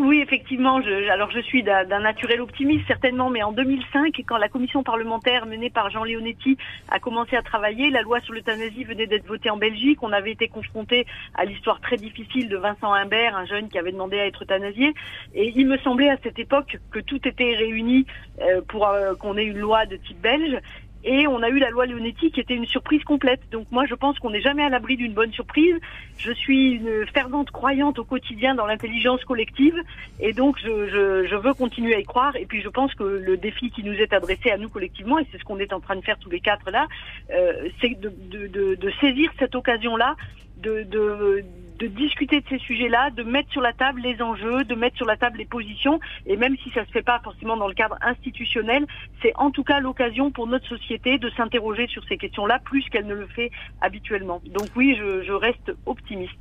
oui, 0.00 0.20
effectivement. 0.20 0.80
Je, 0.82 1.08
alors, 1.10 1.30
je 1.30 1.40
suis 1.40 1.62
d'un 1.62 2.00
naturel 2.00 2.40
optimiste, 2.40 2.86
certainement, 2.86 3.30
mais 3.30 3.42
en 3.42 3.52
2005, 3.52 4.22
quand 4.26 4.36
la 4.36 4.48
commission 4.48 4.82
parlementaire 4.82 5.46
menée 5.46 5.70
par 5.70 5.90
Jean 5.90 6.04
Leonetti 6.04 6.56
a 6.88 6.98
commencé 6.98 7.36
à 7.36 7.42
travailler, 7.42 7.90
la 7.90 8.02
loi 8.02 8.20
sur 8.20 8.32
l'euthanasie 8.32 8.84
venait 8.84 9.06
d'être 9.06 9.26
votée 9.26 9.50
en 9.50 9.56
Belgique. 9.56 10.02
On 10.02 10.12
avait 10.12 10.32
été 10.32 10.48
confronté 10.48 11.06
à 11.34 11.44
l'histoire 11.44 11.80
très 11.80 11.96
difficile 11.96 12.48
de 12.48 12.56
Vincent 12.56 12.92
Humbert, 12.92 13.36
un 13.36 13.46
jeune 13.46 13.68
qui 13.68 13.78
avait 13.78 13.92
demandé 13.92 14.18
à 14.18 14.26
être 14.26 14.42
euthanasié. 14.42 14.94
Et 15.34 15.52
il 15.54 15.66
me 15.66 15.78
semblait 15.78 16.10
à 16.10 16.16
cette 16.22 16.38
époque 16.38 16.78
que 16.90 17.00
tout 17.00 17.26
était 17.26 17.54
réuni 17.54 18.06
euh, 18.40 18.60
pour 18.68 18.86
euh, 18.88 19.14
qu'on 19.14 19.36
ait 19.36 19.44
une 19.44 19.58
loi 19.58 19.86
de 19.86 19.96
type 19.96 20.20
belge. 20.20 20.58
Et 21.04 21.26
on 21.26 21.42
a 21.42 21.48
eu 21.48 21.58
la 21.58 21.70
loi 21.70 21.86
Leonetti 21.86 22.30
qui 22.30 22.40
était 22.40 22.54
une 22.54 22.66
surprise 22.66 23.02
complète. 23.02 23.40
Donc 23.50 23.66
moi, 23.70 23.86
je 23.86 23.94
pense 23.94 24.18
qu'on 24.18 24.30
n'est 24.30 24.40
jamais 24.40 24.62
à 24.62 24.68
l'abri 24.68 24.96
d'une 24.96 25.12
bonne 25.12 25.32
surprise. 25.32 25.74
Je 26.18 26.32
suis 26.32 26.74
une 26.74 27.06
fervente 27.12 27.50
croyante 27.50 27.98
au 27.98 28.04
quotidien 28.04 28.54
dans 28.54 28.66
l'intelligence 28.66 29.24
collective. 29.24 29.74
Et 30.20 30.32
donc, 30.32 30.58
je, 30.62 30.88
je, 30.88 31.26
je, 31.26 31.36
veux 31.36 31.54
continuer 31.54 31.94
à 31.94 31.98
y 31.98 32.04
croire. 32.04 32.36
Et 32.36 32.46
puis, 32.46 32.62
je 32.62 32.68
pense 32.68 32.94
que 32.94 33.02
le 33.02 33.36
défi 33.36 33.70
qui 33.70 33.82
nous 33.82 33.94
est 33.94 34.12
adressé 34.12 34.50
à 34.50 34.58
nous 34.58 34.68
collectivement, 34.68 35.18
et 35.18 35.26
c'est 35.32 35.38
ce 35.38 35.44
qu'on 35.44 35.58
est 35.58 35.72
en 35.72 35.80
train 35.80 35.96
de 35.96 36.02
faire 36.02 36.18
tous 36.18 36.30
les 36.30 36.40
quatre 36.40 36.70
là, 36.70 36.86
euh, 37.32 37.68
c'est 37.80 37.98
de, 38.00 38.12
de, 38.30 38.74
de, 38.76 38.90
saisir 39.00 39.30
cette 39.38 39.54
occasion-là 39.54 40.16
de, 40.58 40.82
de, 40.84 41.44
de 41.82 41.88
discuter 41.88 42.40
de 42.40 42.46
ces 42.48 42.58
sujets-là, 42.58 43.10
de 43.10 43.24
mettre 43.24 43.50
sur 43.50 43.60
la 43.60 43.72
table 43.72 44.02
les 44.02 44.22
enjeux, 44.22 44.62
de 44.62 44.74
mettre 44.76 44.96
sur 44.96 45.06
la 45.06 45.16
table 45.16 45.38
les 45.38 45.44
positions, 45.44 45.98
et 46.26 46.36
même 46.36 46.56
si 46.62 46.70
ça 46.70 46.86
se 46.86 46.92
fait 46.92 47.02
pas 47.02 47.20
forcément 47.24 47.56
dans 47.56 47.66
le 47.66 47.74
cadre 47.74 47.96
institutionnel, 48.02 48.86
c'est 49.20 49.32
en 49.34 49.50
tout 49.50 49.64
cas 49.64 49.80
l'occasion 49.80 50.30
pour 50.30 50.46
notre 50.46 50.68
société 50.68 51.18
de 51.18 51.28
s'interroger 51.30 51.88
sur 51.88 52.04
ces 52.04 52.18
questions-là 52.18 52.60
plus 52.64 52.88
qu'elle 52.88 53.06
ne 53.06 53.14
le 53.14 53.26
fait 53.26 53.50
habituellement. 53.80 54.40
Donc 54.46 54.68
oui, 54.76 54.96
je, 54.96 55.24
je 55.24 55.32
reste 55.32 55.72
optimiste. 55.86 56.38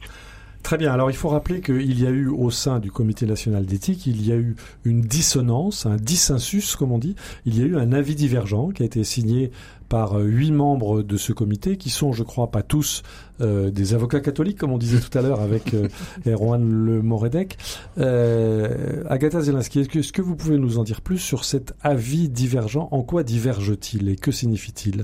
Très 0.62 0.77
bien. 0.77 0.93
Alors, 0.93 1.10
il 1.10 1.17
faut 1.17 1.29
rappeler 1.29 1.60
qu'il 1.60 2.00
y 2.00 2.05
a 2.05 2.12
eu 2.12 2.27
au 2.27 2.51
sein 2.51 2.79
du 2.79 2.91
Comité 2.91 3.25
national 3.25 3.65
d'éthique, 3.65 4.05
il 4.05 4.24
y 4.24 4.31
a 4.31 4.36
eu 4.36 4.55
une 4.86 5.01
dissonance, 5.01 5.88
un 5.88 5.95
dissensus, 5.95 6.75
comme 6.75 6.91
on 6.91 7.00
dit. 7.00 7.15
Il 7.48 7.57
y 7.57 7.63
a 7.63 7.65
eu 7.65 7.77
un 7.77 7.91
avis 7.91 8.13
divergent 8.13 8.69
qui 8.69 8.83
a 8.83 8.86
été 8.86 9.03
signé 9.03 9.51
par 9.91 10.13
huit 10.13 10.51
membres 10.51 11.03
de 11.03 11.17
ce 11.17 11.33
comité, 11.33 11.75
qui 11.75 11.89
sont, 11.89 12.13
je 12.13 12.24
crois, 12.24 12.50
pas 12.50 12.63
tous 12.63 13.03
euh, 13.41 13.71
des 13.71 13.93
avocats 13.93 14.21
catholiques, 14.21 14.57
comme 14.57 14.71
on 14.71 14.77
disait 14.77 15.01
tout 15.01 15.17
à 15.17 15.21
l'heure 15.21 15.41
avec 15.41 15.74
euh, 15.74 15.89
Erwan 16.25 16.63
Le 16.63 17.01
Moredec. 17.01 17.57
Euh, 17.98 19.03
Agatha 19.10 19.41
Zelinski, 19.41 19.81
est-ce 19.81 19.89
que, 19.89 20.00
est 20.00 20.12
que 20.13 20.21
vous 20.21 20.38
pouvez 20.38 20.57
nous 20.57 20.77
en 20.77 20.83
dire 20.83 21.01
plus 21.01 21.17
sur 21.17 21.43
cet 21.43 21.74
avis 21.81 22.29
divergent? 22.29 22.88
En 22.91 23.03
quoi 23.03 23.24
diverge-t-il 23.24 24.07
et 24.07 24.15
que 24.15 24.31
signifie-t-il? 24.31 25.03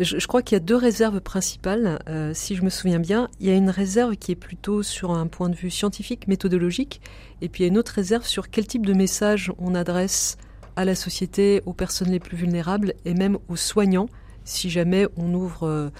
Je, 0.00 0.26
crois 0.26 0.42
qu'il 0.42 0.56
y 0.56 0.60
a 0.60 0.64
deux 0.64 0.76
réserves 0.76 1.20
principales, 1.20 2.00
euh, 2.08 2.32
si 2.34 2.56
je 2.56 2.62
me 2.62 2.70
souviens 2.70 2.98
bien. 2.98 3.28
Il 3.38 3.46
y 3.46 3.50
a 3.50 3.54
une 3.54 3.70
réserve 3.70 4.16
qui 4.16 4.32
est 4.32 4.36
plutôt 4.36 4.82
sur 4.82 5.12
un 5.12 5.28
point 5.28 5.50
de 5.50 5.54
vue 5.54 5.70
scientifique, 5.70 6.26
méthodologique, 6.26 7.00
et 7.42 7.48
puis 7.48 7.62
il 7.62 7.66
y 7.66 7.68
a 7.68 7.72
une 7.72 7.78
autre 7.78 7.92
réserve 7.92 8.26
sur 8.26 8.50
quel 8.50 8.66
type 8.66 8.84
de 8.84 8.94
message 8.94 9.52
on 9.58 9.76
adresse 9.76 10.36
à 10.76 10.84
la 10.84 10.94
société, 10.94 11.62
aux 11.66 11.72
personnes 11.72 12.10
les 12.10 12.20
plus 12.20 12.36
vulnérables 12.36 12.94
et 13.04 13.14
même 13.14 13.38
aux 13.48 13.56
soignants, 13.56 14.08
si 14.44 14.70
jamais 14.70 15.06
on 15.16 15.34
ouvre... 15.34 15.66
Euh, 15.66 15.90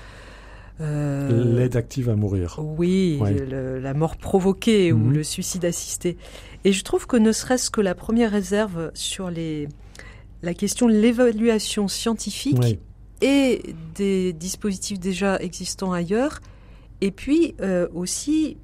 euh 0.80 1.56
L'aide 1.56 1.76
active 1.76 2.08
à 2.08 2.16
mourir. 2.16 2.58
Oui, 2.58 3.20
la 3.50 3.94
mort 3.94 4.16
provoquée 4.16 4.92
ou 4.92 4.98
mhm. 4.98 5.14
le 5.14 5.22
suicide 5.22 5.64
assisté. 5.64 6.16
Et 6.64 6.72
je 6.72 6.84
trouve 6.84 7.06
que 7.06 7.16
ne 7.16 7.32
serait-ce 7.32 7.70
que 7.70 7.80
la 7.80 7.94
première 7.94 8.30
réserve 8.30 8.90
sur 8.94 9.30
les, 9.30 9.68
la 10.42 10.54
question 10.54 10.88
de 10.88 10.94
l'évaluation 10.94 11.88
scientifique 11.88 12.78
et 13.20 13.74
des 13.94 14.32
dispositifs 14.32 14.98
déjà 14.98 15.38
existants 15.40 15.92
ailleurs, 15.92 16.40
et 17.00 17.10
puis 17.10 17.54
euh, 17.60 17.88
aussi 17.94 18.56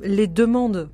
les 0.00 0.26
demandes 0.26 0.88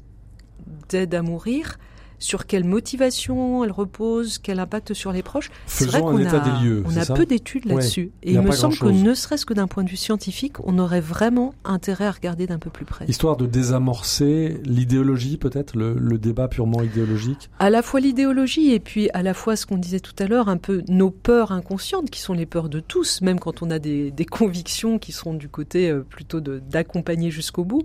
d'aide 0.88 1.14
à 1.14 1.22
mourir 1.22 1.78
sur 2.20 2.46
quelle 2.46 2.64
motivation 2.64 3.64
elle 3.64 3.72
repose, 3.72 4.38
quel 4.38 4.60
impact 4.60 4.94
sur 4.94 5.10
les 5.10 5.22
proches? 5.22 5.50
Faisons 5.66 6.08
un 6.08 6.18
état 6.18 6.38
des 6.38 6.64
lieux. 6.64 6.84
On 6.86 6.96
a 6.96 7.06
peu 7.06 7.26
d'études 7.26 7.64
là-dessus. 7.64 8.12
et 8.22 8.34
il, 8.34 8.40
me 8.40 8.52
semble 8.52 8.76
que 8.76 8.86
ne 8.86 9.14
serait-ce 9.14 9.46
que 9.46 9.54
d'un 9.54 9.66
point 9.66 9.82
de 9.82 9.88
vue 9.88 9.96
scientifique, 9.96 10.60
on 10.64 10.78
aurait 10.78 11.00
vraiment 11.00 11.54
intérêt 11.64 12.06
à 12.06 12.10
regarder 12.10 12.46
d'un 12.46 12.58
peu 12.58 12.70
plus 12.70 12.84
près. 12.84 13.06
Histoire 13.06 13.36
de 13.36 13.46
désamorcer 13.46 14.60
l'idéologie 14.64 15.38
peut-être, 15.38 15.76
le, 15.76 16.18
débat 16.18 16.48
purement 16.48 16.82
idéologique? 16.82 17.48
À 17.58 17.70
la 17.70 17.80
fois 17.80 18.00
l'idéologie 18.00 18.72
et 18.72 18.80
puis 18.80 19.08
à 19.14 19.22
la 19.22 19.32
fois 19.32 19.56
ce 19.56 19.64
qu'on 19.64 19.78
disait 19.78 20.00
tout 20.00 20.12
à 20.18 20.26
l'heure, 20.26 20.48
un 20.48 20.58
peu 20.58 20.82
nos 20.88 21.10
peurs 21.10 21.52
inconscientes 21.52 22.10
qui 22.10 22.20
sont 22.20 22.34
les 22.34 22.44
peurs 22.44 22.68
de 22.68 22.80
tous, 22.80 23.22
même 23.22 23.40
quand 23.40 23.62
on 23.62 23.70
a 23.70 23.78
des, 23.78 24.12
convictions 24.30 24.98
qui 24.98 25.12
sont 25.12 25.32
du 25.32 25.48
côté 25.48 25.90
euh, 25.90 26.00
plutôt 26.00 26.40
d'accompagner 26.40 27.30
jusqu'au 27.30 27.64
bout. 27.64 27.82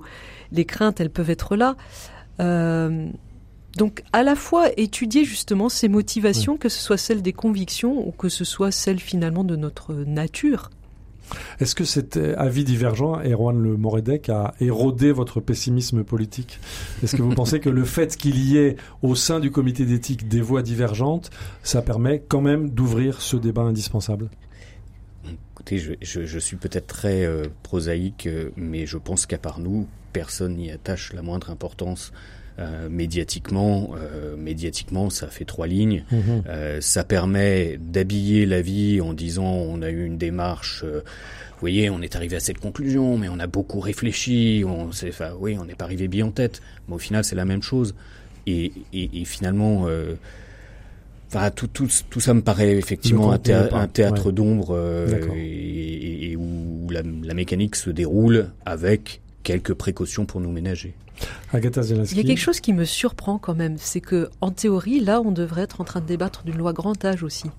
Les 0.51 0.65
craintes, 0.65 0.99
elles 0.99 1.09
peuvent 1.09 1.29
être 1.29 1.55
là. 1.55 1.75
Euh, 2.41 3.07
donc 3.75 4.03
à 4.13 4.23
la 4.23 4.35
fois 4.35 4.69
étudier 4.77 5.25
justement 5.25 5.69
ces 5.69 5.87
motivations, 5.87 6.57
que 6.57 6.69
ce 6.69 6.79
soit 6.79 6.97
celles 6.97 7.21
des 7.21 7.33
convictions 7.33 8.07
ou 8.07 8.11
que 8.11 8.29
ce 8.29 8.45
soit 8.45 8.71
celles 8.71 8.99
finalement 8.99 9.43
de 9.43 9.55
notre 9.55 9.93
nature. 9.93 10.69
Est-ce 11.59 11.73
que 11.73 11.85
cet 11.85 12.17
avis 12.17 12.63
divergent, 12.63 13.19
Erwan 13.23 13.59
Le 13.59 13.77
Moredec, 13.77 14.29
a 14.29 14.53
érodé 14.59 15.11
votre 15.11 15.39
pessimisme 15.39 16.03
politique? 16.03 16.59
Est-ce 17.03 17.15
que 17.15 17.23
vous 17.23 17.33
pensez 17.35 17.59
que 17.59 17.69
le 17.69 17.83
fait 17.83 18.15
qu'il 18.15 18.37
y 18.37 18.57
ait 18.57 18.75
au 19.01 19.15
sein 19.15 19.39
du 19.39 19.49
comité 19.49 19.85
d'éthique 19.85 20.27
des 20.27 20.41
voix 20.41 20.61
divergentes, 20.61 21.31
ça 21.63 21.81
permet 21.81 22.23
quand 22.27 22.41
même 22.41 22.69
d'ouvrir 22.69 23.21
ce 23.21 23.37
débat 23.37 23.63
indispensable? 23.63 24.29
Écoutez, 25.53 25.97
je, 26.01 26.39
suis 26.39 26.57
peut-être 26.57 26.85
très 26.85 27.25
euh, 27.25 27.45
prosaïque, 27.63 28.27
euh, 28.27 28.51
mais 28.55 28.85
je 28.85 28.97
pense 28.97 29.25
qu'à 29.25 29.39
part 29.39 29.59
nous, 29.59 29.87
personne 30.13 30.55
n'y 30.55 30.69
attache 30.69 31.11
la 31.13 31.23
moindre 31.23 31.49
importance 31.49 32.11
euh, 32.13 32.34
médiatiquement, 32.89 33.91
euh, 33.97 34.35
médiatiquement, 34.37 35.09
ça 35.09 35.27
fait 35.27 35.45
trois 35.45 35.67
lignes. 35.67 36.03
Mhm. 36.11 36.43
Euh, 36.47 36.81
ça 36.81 37.03
permet 37.03 37.77
d'habiller 37.79 38.45
la 38.45 38.61
vie 38.61 39.01
en 39.01 39.13
disant 39.13 39.45
on 39.45 39.81
a 39.81 39.89
eu 39.89 40.05
une 40.05 40.17
démarche. 40.17 40.83
vous 40.83 41.59
voyez, 41.59 41.89
on 41.89 42.01
est 42.01 42.15
arrivé 42.15 42.35
à 42.37 42.39
cette 42.39 42.59
conclusion, 42.59 43.17
mais 43.17 43.27
on 43.29 43.39
a 43.39 43.47
beaucoup 43.47 43.79
réfléchi. 43.79 44.63
On, 44.65 44.89
enfin, 44.89 45.31
oui, 45.39 45.57
on 45.59 45.65
n'est 45.65 45.75
pas 45.75 45.85
arrivé 45.85 46.07
bien 46.07 46.27
en 46.27 46.31
tête. 46.31 46.61
Mais 46.87 46.95
au 46.95 46.99
final, 46.99 47.23
c'est 47.23 47.35
la 47.35 47.45
même 47.45 47.63
chose. 47.63 47.93
Et, 48.47 48.71
et, 48.93 49.21
et 49.21 49.25
finalement. 49.25 49.87
Enfin, 51.27 51.49
tout, 51.51 51.67
tout, 51.67 51.89
tout, 52.09 52.21
ça 52.21 52.33
me 52.33 52.41
paraît 52.41 52.77
effectivement 52.77 53.31
un, 53.31 53.35
un, 53.35 53.87
théâtre 53.87 54.31
d'ombre 54.31 54.79
et, 55.35 56.31
et, 56.31 56.35
où 56.37 56.87
la, 56.89 57.01
la 57.01 57.33
mécanique 57.33 57.75
se 57.75 57.89
déroule 57.89 58.51
avec 58.65 59.21
quelques 59.45 59.73
précautions 59.73 60.25
pour 60.25 60.41
nous 60.41 60.51
ménager. 60.51 60.95
Il 61.53 61.63
y 61.63 61.67
a 61.67 62.23
quelque 62.23 62.37
chose 62.37 62.59
qui 62.59 62.73
me 62.73 62.83
surprend 62.83 63.37
quand 63.37 63.55
même, 63.55 63.77
c'est 63.77 64.01
que 64.01 64.29
en 64.41 64.51
théorie, 64.51 64.99
là, 64.99 65.21
on 65.21 65.31
devrait 65.31 65.61
être 65.61 65.79
en 65.79 65.85
train 65.85 66.01
de 66.01 66.05
débattre 66.05 66.43
d'une 66.43 66.57
loi 66.57 66.73
grand 66.73 67.05
âge 67.05 67.23
aussi. 67.23 67.49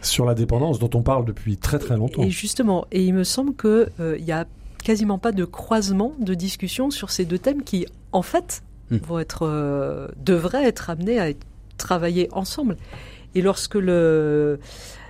Sur 0.00 0.24
la 0.24 0.34
dépendance 0.34 0.78
dont 0.78 0.90
on 0.94 1.02
parle 1.02 1.26
depuis 1.26 1.58
très 1.58 1.78
très 1.78 1.96
longtemps. 1.96 2.22
Et 2.22 2.30
justement, 2.30 2.86
et 2.92 3.04
il 3.04 3.12
me 3.12 3.24
semble 3.24 3.54
qu'il 3.54 3.88
euh, 4.00 4.16
il 4.18 4.24
n'y 4.24 4.32
a 4.32 4.46
quasiment 4.82 5.18
pas 5.18 5.32
de 5.32 5.44
croisement 5.44 6.14
de 6.18 6.34
discussion 6.34 6.90
sur 6.90 7.10
ces 7.10 7.24
deux 7.24 7.38
thèmes 7.38 7.62
qui, 7.62 7.86
en 8.12 8.22
fait, 8.22 8.62
hmm. 8.90 8.96
vont 8.96 9.18
être, 9.18 9.46
euh, 9.46 10.08
devraient 10.16 10.64
être 10.64 10.88
amenés 10.88 11.20
à 11.20 11.32
travailler 11.76 12.28
ensemble. 12.32 12.76
Et 13.34 13.42
lorsque 13.42 13.76
le, 13.76 14.60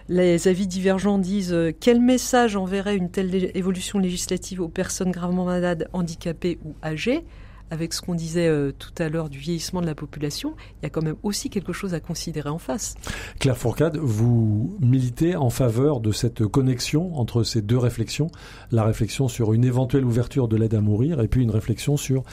les 0.09 0.49
avis 0.49 0.67
divergents 0.67 1.19
disent 1.19 1.53
euh, 1.53 1.73
quel 1.79 2.01
message 2.01 2.57
enverrait 2.57 2.97
une 2.97 3.11
telle 3.11 3.51
évolution 3.57 3.99
législative 3.99 4.61
aux 4.61 4.69
personnes 4.69 5.11
gravement 5.11 5.45
malades, 5.45 5.89
handicapées 5.93 6.59
ou 6.65 6.75
âgées? 6.83 7.25
Avec 7.71 7.95
ce 7.95 8.03
qu'on 8.03 8.15
disait 8.15 8.49
euh, 8.49 8.71
tout 8.79 8.93
à 8.99 9.09
l'heure 9.09 9.31
du 9.31 9.39
vieillissement 9.39 9.81
de 9.81 9.87
la 9.87 9.95
population, 9.95 10.55
il 10.59 10.83
y 10.83 10.87
a 10.87 10.91
quand 10.91 11.01
même 11.01 11.17
aussi 11.23 11.49
quelque 11.49 11.73
chose 11.73 11.95
à 11.95 12.01
considérer 12.01 12.51
en 12.51 12.59
face. 12.59 12.97
Claire 13.39 13.57
Fourcade, 13.57 13.97
vous 13.97 14.77
militez 14.81 15.37
en 15.37 15.49
faveur 15.49 16.01
de 16.01 16.13
cette 16.13 16.45
connexion 16.45 17.17
entre 17.19 17.45
ces 17.45 17.63
deux 17.63 17.79
réflexions, 17.79 18.27
la 18.73 18.85
réflexion 18.85 19.27
sur 19.27 19.55
une 19.55 19.65
éventuelle 19.65 20.05
ouverture 20.05 20.49
de 20.49 20.57
l'aide 20.59 20.75
à 20.75 20.83
mourir 20.83 21.23
et 21.23 21.29
puis 21.29 21.43
une 21.43 21.51
réflexion 21.51 21.97
sur 21.97 22.25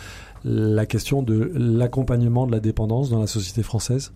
la 0.43 0.85
question 0.85 1.23
de 1.23 1.51
l'accompagnement 1.55 2.45
de 2.45 2.51
la 2.51 2.59
dépendance 2.59 3.09
dans 3.09 3.19
la 3.19 3.27
société 3.27 3.63
française? 3.63 4.11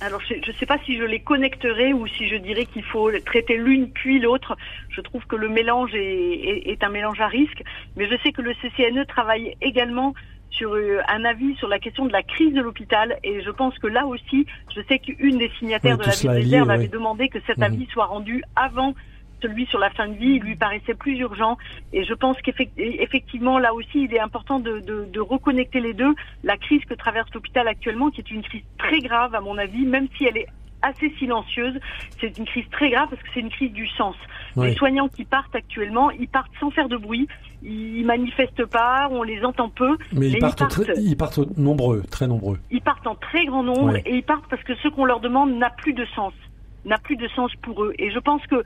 Alors 0.00 0.20
je 0.20 0.34
ne 0.34 0.56
sais 0.56 0.66
pas 0.66 0.78
si 0.84 0.96
je 0.96 1.04
les 1.04 1.20
connecterai 1.20 1.92
ou 1.92 2.06
si 2.06 2.28
je 2.28 2.36
dirais 2.36 2.66
qu'il 2.66 2.84
faut 2.84 3.10
traiter 3.24 3.56
l'une 3.56 3.90
puis 3.90 4.20
l'autre. 4.20 4.56
Je 4.90 5.00
trouve 5.00 5.24
que 5.26 5.36
le 5.36 5.48
mélange 5.48 5.94
est, 5.94 6.68
est, 6.70 6.84
un 6.84 6.88
mélange 6.88 7.20
à 7.20 7.26
risque, 7.26 7.62
mais 7.96 8.08
je 8.08 8.16
sais 8.22 8.32
que 8.32 8.42
le 8.42 8.54
CCNE 8.54 9.04
travaille 9.06 9.56
également 9.60 10.14
sur 10.50 10.74
euh, 10.74 11.00
un 11.08 11.24
avis 11.24 11.54
sur 11.56 11.68
la 11.68 11.78
question 11.78 12.06
de 12.06 12.12
la 12.12 12.22
crise 12.22 12.54
de 12.54 12.60
l'hôpital 12.60 13.18
et 13.22 13.42
je 13.42 13.50
pense 13.50 13.78
que 13.78 13.86
là 13.86 14.06
aussi, 14.06 14.46
je 14.74 14.80
sais 14.88 14.98
qu'une 14.98 15.38
des 15.38 15.50
signataires 15.58 15.98
de 15.98 16.04
la 16.04 16.12
ville 16.12 16.30
réserve 16.30 16.70
avait 16.70 16.88
demandé 16.88 17.28
que 17.28 17.38
cet 17.46 17.58
mhm. 17.58 17.64
avis 17.64 17.86
soit 17.92 18.06
rendu 18.06 18.42
avant 18.56 18.94
celui 19.40 19.66
sur 19.66 19.78
la 19.78 19.90
fin 19.90 20.08
de 20.08 20.14
vie, 20.14 20.36
il 20.36 20.42
lui 20.42 20.56
paraissait 20.56 20.94
plus 20.94 21.18
urgent. 21.18 21.56
Et 21.92 22.04
je 22.04 22.14
pense 22.14 22.36
qu'effectivement, 22.42 23.58
là 23.58 23.74
aussi, 23.74 24.04
il 24.04 24.14
est 24.14 24.20
important 24.20 24.58
de, 24.60 24.80
de, 24.80 25.06
de, 25.10 25.20
reconnecter 25.20 25.80
les 25.80 25.94
deux. 25.94 26.14
La 26.44 26.56
crise 26.56 26.84
que 26.84 26.94
traverse 26.94 27.32
l'hôpital 27.34 27.68
actuellement, 27.68 28.10
qui 28.10 28.20
est 28.20 28.30
une 28.30 28.42
crise 28.42 28.64
très 28.78 29.00
grave, 29.00 29.34
à 29.34 29.40
mon 29.40 29.58
avis, 29.58 29.86
même 29.86 30.08
si 30.16 30.24
elle 30.24 30.38
est 30.38 30.48
assez 30.82 31.10
silencieuse. 31.18 31.78
C'est 32.20 32.36
une 32.38 32.44
crise 32.44 32.68
très 32.70 32.90
grave 32.90 33.08
parce 33.10 33.22
que 33.22 33.28
c'est 33.34 33.40
une 33.40 33.50
crise 33.50 33.72
du 33.72 33.86
sens. 33.88 34.16
Les 34.56 34.74
soignants 34.74 35.08
qui 35.08 35.24
partent 35.24 35.54
actuellement, 35.54 36.10
ils 36.10 36.28
partent 36.28 36.50
sans 36.58 36.70
faire 36.70 36.88
de 36.88 36.96
bruit, 36.96 37.28
ils 37.62 38.04
manifestent 38.04 38.66
pas, 38.66 39.08
on 39.10 39.22
les 39.22 39.44
entend 39.44 39.68
peu. 39.68 39.96
Mais, 40.12 40.30
ils, 40.30 40.38
partent 40.38 40.80
ils, 40.96 41.16
partent 41.16 41.38
nombreux, 41.56 42.02
très 42.10 42.26
nombreux. 42.26 42.58
Ils 42.70 42.80
partent 42.80 43.06
en 43.06 43.14
très 43.14 43.46
grand 43.46 43.62
nombre 43.62 43.96
et 43.96 44.16
ils 44.16 44.22
partent 44.24 44.48
parce 44.50 44.62
que 44.64 44.74
ce 44.76 44.88
qu'on 44.88 45.04
leur 45.04 45.20
demande 45.20 45.54
n'a 45.54 45.70
plus 45.70 45.92
de 45.92 46.04
sens, 46.16 46.32
n'a 46.88 46.98
plus 46.98 47.16
de 47.16 47.28
sens 47.28 47.54
pour 47.62 47.84
eux. 47.84 47.94
Et 47.98 48.10
je 48.10 48.18
pense 48.18 48.42
que 48.46 48.64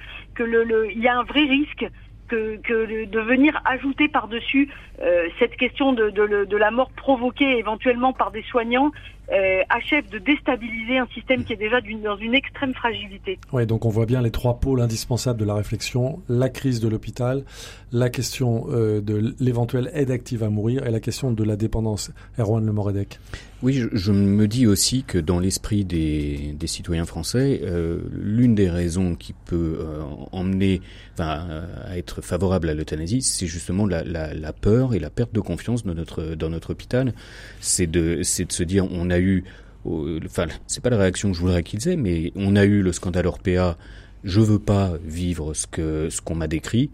y 0.99 1.09
a 1.09 1.19
un 1.19 1.25
vrai 1.25 1.45
risque 1.45 1.87
que, 2.29 3.05
de 3.05 3.21
venir 3.21 3.61
ajouter 3.64 4.09
par-dessus 4.09 4.71
euh, 5.02 5.29
cette 5.38 5.57
question 5.57 5.93
de, 5.93 6.57
la 6.57 6.71
mort 6.71 6.91
provoquée 6.93 7.59
éventuellement 7.59 8.12
par 8.12 8.31
des 8.31 8.43
soignants 8.43 8.91
euh, 9.31 9.62
achève 9.69 10.09
de 10.11 10.19
déstabiliser 10.19 10.99
un 10.99 11.07
système 11.14 11.45
qui 11.45 11.52
est 11.52 11.57
déjà 11.57 11.81
dans 11.81 12.17
une 12.17 12.35
extrême 12.35 12.75
fragilité. 12.75 13.38
Oui, 13.52 13.67
donc 13.67 13.85
on 13.85 13.88
voit 13.88 14.07
bien 14.07 14.21
les 14.21 14.31
trois 14.31 14.59
pôles 14.59 14.81
indispensables 14.81 15.38
de 15.38 15.45
la 15.45 15.55
réflexion 15.55 16.21
la 16.29 16.49
crise 16.49 16.81
de 16.81 16.88
l'hôpital, 16.88 17.45
la 17.93 18.11
question 18.11 18.67
euh, 18.71 19.00
de 19.00 19.35
l'éventuelle 19.38 19.91
aide 19.95 20.11
active 20.11 20.43
à 20.43 20.50
mourir 20.50 20.87
et 20.87 20.91
la 20.91 21.00
question 21.00 21.33
de 21.33 21.45
la 21.45 21.57
dépendance. 21.57 22.11
Erwan 22.38 22.64
Le 22.64 22.73
Moredec. 22.73 23.19
Oui, 23.62 23.81
je, 23.93 24.11
me 24.11 24.49
dis 24.49 24.67
aussi 24.67 25.05
que 25.05 25.19
dans 25.19 25.38
l'esprit 25.38 25.85
des, 25.85 26.52
des, 26.59 26.67
citoyens 26.67 27.05
français, 27.05 27.61
euh, 27.62 28.00
l'une 28.11 28.57
des 28.57 28.69
raisons 28.69 29.14
qui 29.14 29.35
peut 29.35 29.79
euh, 29.79 30.02
emmener 30.33 30.81
enfin, 31.14 31.47
à 31.85 31.97
être 31.97 32.23
favorable 32.23 32.69
à 32.69 32.75
l'euthanasie, 32.75 33.23
c'est 33.23 33.47
justement 33.47 33.87
la, 33.87 34.02
la, 34.02 34.35
la, 34.35 34.52
peur 34.52 34.95
et 34.95 34.99
la 34.99 35.11
perte 35.11 35.33
de 35.33 35.38
confiance 35.38 35.85
de 35.85 35.93
notre, 35.93 36.35
dans 36.35 36.50
notre 36.50 36.71
hôpital. 36.71 37.14
C'est 37.61 37.87
de, 37.87 38.25
c'est 38.25 38.47
de 38.47 38.52
se 38.52 38.64
dire 38.64 38.85
on 38.91 39.11
a 39.12 39.21
eu, 39.21 39.45
enfin, 39.87 40.47
c'est 40.66 40.83
pas 40.83 40.90
la 40.90 40.99
réaction 40.99 41.31
que 41.31 41.37
je 41.37 41.40
voudrais 41.40 41.62
qu'ils 41.62 41.88
aient, 41.88 41.97
mais 41.97 42.33
on 42.35 42.57
a 42.57 42.64
eu 42.64 42.83
le 42.83 42.92
scandale 42.92 43.26
Orpea. 43.26 43.76
Je 44.25 44.40
veux 44.40 44.59
pas 44.59 44.92
vivre 45.04 45.52
ce 45.54 45.66
que 45.66 46.09
ce 46.11 46.21
qu'on 46.21 46.35
m'a 46.35 46.49
décrit. 46.49 46.90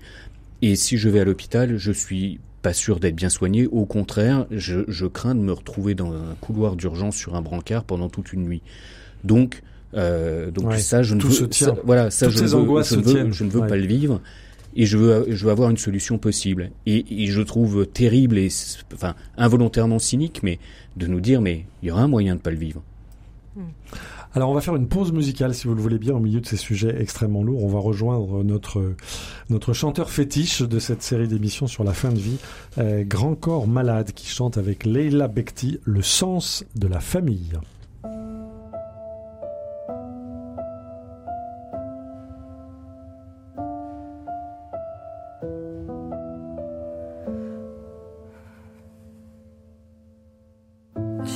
Et 0.62 0.76
si 0.76 0.96
je 0.96 1.08
vais 1.08 1.20
à 1.20 1.24
l'hôpital, 1.24 1.76
je 1.76 1.92
suis 1.92 2.40
pas 2.62 2.72
sûr 2.72 3.00
d'être 3.00 3.14
bien 3.14 3.28
soigné. 3.28 3.66
Au 3.66 3.84
contraire, 3.84 4.46
je, 4.50 4.80
je, 4.88 5.06
crains 5.06 5.34
de 5.34 5.40
me 5.40 5.52
retrouver 5.52 5.94
dans 5.94 6.12
un 6.12 6.34
couloir 6.40 6.74
d'urgence 6.74 7.16
sur 7.16 7.36
un 7.36 7.42
brancard 7.42 7.84
pendant 7.84 8.08
toute 8.08 8.32
une 8.32 8.42
nuit. 8.44 8.62
Donc, 9.24 9.62
euh, 9.94 10.50
donc 10.50 10.74
ça, 10.74 11.02
je 11.02 11.14
ne 11.14 11.22
veux, 11.22 11.48
ça, 11.50 11.74
voilà, 11.84 12.10
ça, 12.10 12.28
je, 12.28 12.38
ne 12.38 12.40
veux, 12.40 12.82
je, 12.82 12.96
ne 12.96 13.02
veux, 13.02 13.32
je 13.32 13.44
ne 13.44 13.50
veux, 13.50 13.66
pas 13.66 13.76
le 13.76 13.86
vivre. 13.86 14.20
Et 14.78 14.86
je 14.86 14.96
veux, 14.96 15.26
je 15.28 15.44
veux 15.44 15.50
avoir 15.50 15.68
une 15.68 15.76
solution 15.76 16.16
possible. 16.16 16.70
Et, 16.86 17.24
et 17.24 17.26
je 17.26 17.42
trouve 17.42 17.84
terrible 17.84 18.38
et, 18.38 18.48
enfin, 18.94 19.14
involontairement 19.36 19.98
cynique, 19.98 20.40
mais 20.42 20.58
de 20.96 21.06
nous 21.08 21.20
dire, 21.20 21.42
mais 21.42 21.66
il 21.82 21.88
y 21.88 21.90
aura 21.90 22.02
un 22.02 22.08
moyen 22.08 22.36
de 22.36 22.40
pas 22.40 22.50
le 22.50 22.56
vivre. 22.56 22.80
Hmm. 23.56 23.64
Alors 24.34 24.50
on 24.50 24.54
va 24.54 24.60
faire 24.60 24.76
une 24.76 24.88
pause 24.88 25.10
musicale 25.10 25.54
si 25.54 25.66
vous 25.66 25.74
le 25.74 25.80
voulez 25.80 25.98
bien 25.98 26.14
au 26.14 26.20
milieu 26.20 26.40
de 26.40 26.46
ces 26.46 26.56
sujets 26.56 26.94
extrêmement 27.00 27.42
lourds. 27.42 27.64
On 27.64 27.68
va 27.68 27.80
rejoindre 27.80 28.44
notre 28.44 28.94
notre 29.48 29.72
chanteur 29.72 30.10
fétiche 30.10 30.62
de 30.62 30.78
cette 30.78 31.02
série 31.02 31.26
d'émissions 31.26 31.66
sur 31.66 31.82
la 31.82 31.92
fin 31.92 32.10
de 32.10 32.18
vie, 32.18 32.36
euh, 32.76 33.04
Grand 33.04 33.34
Corps 33.34 33.66
Malade, 33.66 34.12
qui 34.12 34.28
chante 34.28 34.58
avec 34.58 34.84
Leila 34.84 35.28
Bekti 35.28 35.80
le 35.82 36.02
sens 36.02 36.64
de 36.76 36.86
la 36.86 37.00
famille. 37.00 37.52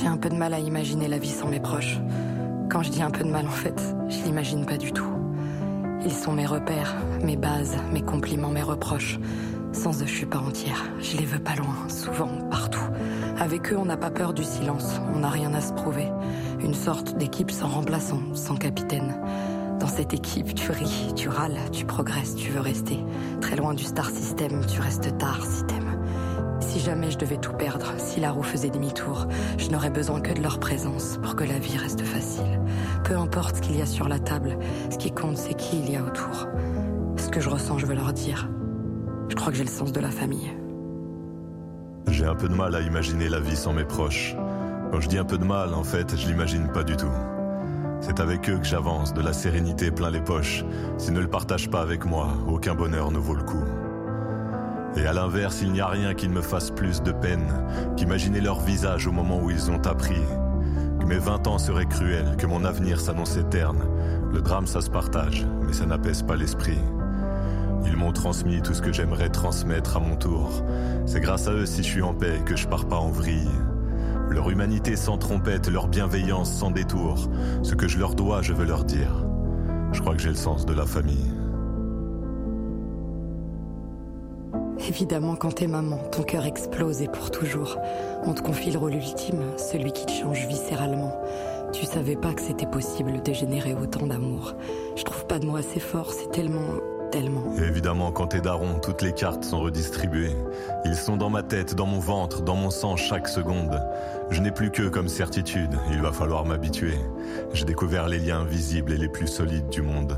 J'ai 0.03 0.09
un 0.09 0.17
peu 0.17 0.27
de 0.27 0.35
mal 0.35 0.53
à 0.53 0.59
imaginer 0.59 1.07
la 1.07 1.17
vie 1.17 1.29
sans 1.29 1.47
mes 1.47 1.61
proches. 1.61 1.97
Quand 2.69 2.83
je 2.83 2.89
dis 2.89 3.01
un 3.01 3.09
peu 3.09 3.23
de 3.23 3.29
mal, 3.29 3.47
en 3.47 3.51
fait, 3.51 3.81
je 4.09 4.21
l'imagine 4.25 4.65
pas 4.65 4.75
du 4.75 4.91
tout. 4.91 5.07
Ils 6.03 6.11
sont 6.11 6.33
mes 6.33 6.45
repères, 6.45 6.93
mes 7.23 7.37
bases, 7.37 7.77
mes 7.93 8.01
compliments, 8.01 8.49
mes 8.49 8.63
reproches. 8.63 9.17
Sans 9.71 10.03
eux, 10.03 10.05
je 10.05 10.13
suis 10.13 10.25
pas 10.25 10.39
entière. 10.39 10.83
Je 10.99 11.15
les 11.15 11.23
veux 11.23 11.39
pas 11.39 11.55
loin, 11.55 11.87
souvent, 11.87 12.27
partout. 12.51 12.83
Avec 13.39 13.71
eux, 13.71 13.77
on 13.77 13.85
n'a 13.85 13.95
pas 13.95 14.11
peur 14.11 14.33
du 14.33 14.43
silence. 14.43 14.99
On 15.15 15.19
n'a 15.19 15.29
rien 15.29 15.53
à 15.53 15.61
se 15.61 15.71
prouver. 15.71 16.09
Une 16.59 16.73
sorte 16.73 17.17
d'équipe 17.17 17.49
sans 17.49 17.69
remplaçant, 17.69 18.19
sans 18.33 18.57
capitaine. 18.57 19.15
Dans 19.79 19.87
cette 19.87 20.13
équipe, 20.13 20.53
tu 20.53 20.69
ris, 20.71 21.13
tu 21.15 21.29
râles, 21.29 21.59
tu 21.71 21.85
progresses, 21.85 22.35
tu 22.35 22.51
veux 22.51 22.59
rester. 22.59 22.99
Très 23.39 23.55
loin 23.55 23.73
du 23.73 23.85
star 23.85 24.09
system, 24.09 24.65
tu 24.65 24.81
restes 24.81 25.17
tard 25.17 25.45
si 25.45 25.63
t'aimes. 25.63 25.82
Si 26.73 26.79
jamais 26.79 27.11
je 27.11 27.19
devais 27.19 27.37
tout 27.37 27.53
perdre, 27.53 27.93
si 27.99 28.19
la 28.19 28.31
roue 28.31 28.41
faisait 28.41 28.71
demi-tour, 28.71 29.27
je 29.59 29.69
n'aurais 29.69 29.91
besoin 29.91 30.19
que 30.21 30.33
de 30.33 30.41
leur 30.41 30.59
présence 30.59 31.19
pour 31.21 31.35
que 31.35 31.43
la 31.43 31.59
vie 31.59 31.77
reste 31.77 32.01
facile. 32.01 32.59
Peu 33.03 33.15
importe 33.15 33.57
ce 33.57 33.61
qu'il 33.61 33.77
y 33.77 33.81
a 33.83 33.85
sur 33.85 34.07
la 34.07 34.17
table, 34.17 34.57
ce 34.89 34.97
qui 34.97 35.11
compte 35.11 35.37
c'est 35.37 35.53
qui 35.53 35.77
il 35.77 35.91
y 35.91 35.95
a 35.95 36.03
autour. 36.03 36.47
Ce 37.17 37.29
que 37.29 37.39
je 37.39 37.47
ressens, 37.47 37.77
je 37.77 37.85
veux 37.85 37.93
leur 37.93 38.11
dire. 38.11 38.49
Je 39.29 39.35
crois 39.35 39.51
que 39.51 39.57
j'ai 39.59 39.63
le 39.63 39.69
sens 39.69 39.91
de 39.91 39.99
la 39.99 40.09
famille. 40.09 40.49
J'ai 42.07 42.25
un 42.25 42.33
peu 42.33 42.49
de 42.49 42.55
mal 42.55 42.73
à 42.73 42.81
imaginer 42.81 43.29
la 43.29 43.39
vie 43.39 43.55
sans 43.55 43.73
mes 43.73 43.85
proches. 43.85 44.35
Quand 44.91 44.99
je 44.99 45.09
dis 45.09 45.19
un 45.19 45.25
peu 45.25 45.37
de 45.37 45.45
mal, 45.45 45.75
en 45.75 45.83
fait, 45.83 46.17
je 46.17 46.25
l'imagine 46.25 46.71
pas 46.71 46.83
du 46.83 46.97
tout. 46.97 47.13
C'est 48.01 48.19
avec 48.19 48.49
eux 48.49 48.57
que 48.57 48.65
j'avance, 48.65 49.13
de 49.13 49.21
la 49.21 49.33
sérénité 49.33 49.91
plein 49.91 50.09
les 50.09 50.21
poches. 50.21 50.65
S'ils 50.97 51.13
ne 51.13 51.19
le 51.19 51.29
partagent 51.29 51.69
pas 51.69 51.81
avec 51.81 52.03
moi, 52.03 52.29
aucun 52.47 52.73
bonheur 52.73 53.11
ne 53.11 53.19
vaut 53.19 53.35
le 53.35 53.43
coup. 53.43 53.63
Et 54.95 55.05
à 55.05 55.13
l'inverse, 55.13 55.59
il 55.61 55.71
n'y 55.71 55.81
a 55.81 55.87
rien 55.87 56.13
qui 56.13 56.27
ne 56.27 56.33
me 56.33 56.41
fasse 56.41 56.69
plus 56.69 57.01
de 57.01 57.11
peine 57.11 57.51
qu'imaginer 57.97 58.41
leur 58.41 58.59
visage 58.59 59.07
au 59.07 59.11
moment 59.11 59.41
où 59.41 59.49
ils 59.49 59.71
ont 59.71 59.81
appris 59.85 60.21
que 60.99 61.05
mes 61.05 61.17
vingt 61.17 61.45
ans 61.47 61.57
seraient 61.57 61.87
cruels, 61.87 62.35
que 62.37 62.45
mon 62.45 62.63
avenir 62.63 62.99
s'annonçait 62.99 63.43
terne. 63.43 63.83
Le 64.31 64.41
drame, 64.41 64.67
ça 64.67 64.81
se 64.81 64.89
partage, 64.89 65.45
mais 65.65 65.73
ça 65.73 65.85
n'apaise 65.85 66.21
pas 66.21 66.35
l'esprit. 66.35 66.77
Ils 67.85 67.97
m'ont 67.97 68.13
transmis 68.13 68.61
tout 68.61 68.73
ce 68.73 68.81
que 68.81 68.93
j'aimerais 68.93 69.29
transmettre 69.29 69.97
à 69.97 69.99
mon 69.99 70.15
tour. 70.15 70.63
C'est 71.05 71.19
grâce 71.19 71.47
à 71.47 71.51
eux 71.51 71.65
si 71.65 71.83
je 71.83 71.87
suis 71.87 72.01
en 72.01 72.13
paix 72.13 72.39
que 72.45 72.55
je 72.55 72.67
pars 72.67 72.87
pas 72.87 72.97
en 72.97 73.09
vrille. 73.09 73.49
Leur 74.29 74.49
humanité 74.49 74.95
sans 74.95 75.17
trompette, 75.17 75.69
leur 75.69 75.87
bienveillance 75.87 76.51
sans 76.51 76.71
détour. 76.71 77.29
Ce 77.61 77.75
que 77.75 77.87
je 77.87 77.99
leur 77.99 78.15
dois, 78.15 78.41
je 78.41 78.53
veux 78.53 78.65
leur 78.65 78.85
dire. 78.85 79.25
Je 79.91 79.99
crois 79.99 80.15
que 80.15 80.21
j'ai 80.21 80.29
le 80.29 80.35
sens 80.35 80.65
de 80.65 80.73
la 80.73 80.85
famille. 80.85 81.32
Évidemment, 84.87 85.35
quand 85.35 85.55
t'es 85.55 85.67
maman, 85.67 85.97
ton 86.11 86.23
cœur 86.23 86.45
explose 86.45 87.01
et 87.01 87.07
pour 87.07 87.31
toujours. 87.31 87.77
On 88.25 88.33
te 88.33 88.41
confie 88.41 88.71
le 88.71 88.77
rôle 88.77 88.95
ultime, 88.95 89.41
celui 89.57 89.93
qui 89.93 90.05
te 90.05 90.11
change 90.11 90.45
viscéralement. 90.47 91.17
Tu 91.71 91.85
savais 91.85 92.17
pas 92.17 92.33
que 92.33 92.41
c'était 92.41 92.65
possible 92.65 93.21
de 93.23 93.33
générer 93.33 93.73
autant 93.73 94.05
d'amour. 94.05 94.55
Je 94.95 95.03
trouve 95.03 95.25
pas 95.25 95.39
de 95.39 95.45
mots 95.45 95.55
assez 95.55 95.79
forts, 95.79 96.11
c'est 96.11 96.29
tellement, 96.31 96.79
tellement. 97.11 97.43
Évidemment, 97.57 98.11
quand 98.11 98.27
t'es 98.27 98.41
daron, 98.41 98.79
toutes 98.81 99.01
les 99.01 99.13
cartes 99.13 99.45
sont 99.45 99.61
redistribuées. 99.61 100.35
Ils 100.83 100.95
sont 100.95 101.15
dans 101.15 101.29
ma 101.29 101.43
tête, 101.43 101.75
dans 101.75 101.85
mon 101.85 101.99
ventre, 101.99 102.41
dans 102.41 102.55
mon 102.55 102.69
sang 102.69 102.97
chaque 102.97 103.29
seconde. 103.29 103.81
Je 104.31 104.41
n'ai 104.41 104.51
plus 104.51 104.69
que 104.69 104.89
comme 104.89 105.07
certitude, 105.07 105.79
il 105.91 106.01
va 106.01 106.11
falloir 106.11 106.45
m'habituer. 106.45 106.97
J'ai 107.53 107.65
découvert 107.65 108.09
les 108.09 108.19
liens 108.19 108.41
invisibles 108.41 108.91
et 108.91 108.97
les 108.97 109.09
plus 109.09 109.27
solides 109.27 109.69
du 109.69 109.81
monde. 109.81 110.17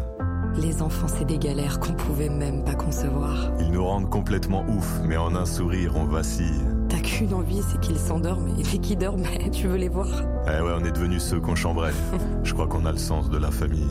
Les 0.58 0.82
enfants, 0.82 1.08
c'est 1.08 1.26
des 1.26 1.38
galères 1.38 1.80
qu'on 1.80 1.94
pouvait 1.94 2.30
même 2.30 2.64
pas 2.64 2.76
concevoir. 2.76 3.52
Ils 3.60 3.72
nous 3.72 3.84
rendent 3.86 4.10
complètement 4.10 4.66
ouf, 4.70 5.00
mais 5.04 5.18
en 5.18 5.36
un 5.36 5.46
sourire, 5.46 5.94
on 5.96 6.06
vacille. 6.06 6.62
T'as 6.88 7.00
qu'une 7.00 7.34
envie, 7.34 7.62
c'est 7.70 7.80
qu'ils 7.82 7.98
s'endorment, 8.00 8.56
et 8.58 8.64
dès 8.64 8.78
qu'ils 8.78 8.98
dorment, 8.98 9.26
tu 9.52 9.68
veux 9.68 9.78
les 9.78 9.90
voir. 9.90 10.08
Eh 10.48 10.62
ouais, 10.62 10.72
on 10.80 10.86
est 10.86 10.92
devenus 10.92 11.24
ceux 11.24 11.40
qu'on 11.40 11.56
chambrait. 11.56 11.94
Je 12.44 12.54
crois 12.54 12.68
qu'on 12.68 12.86
a 12.86 12.92
le 12.92 12.98
sens 12.98 13.30
de 13.30 13.38
la 13.38 13.52
famille. 13.52 13.84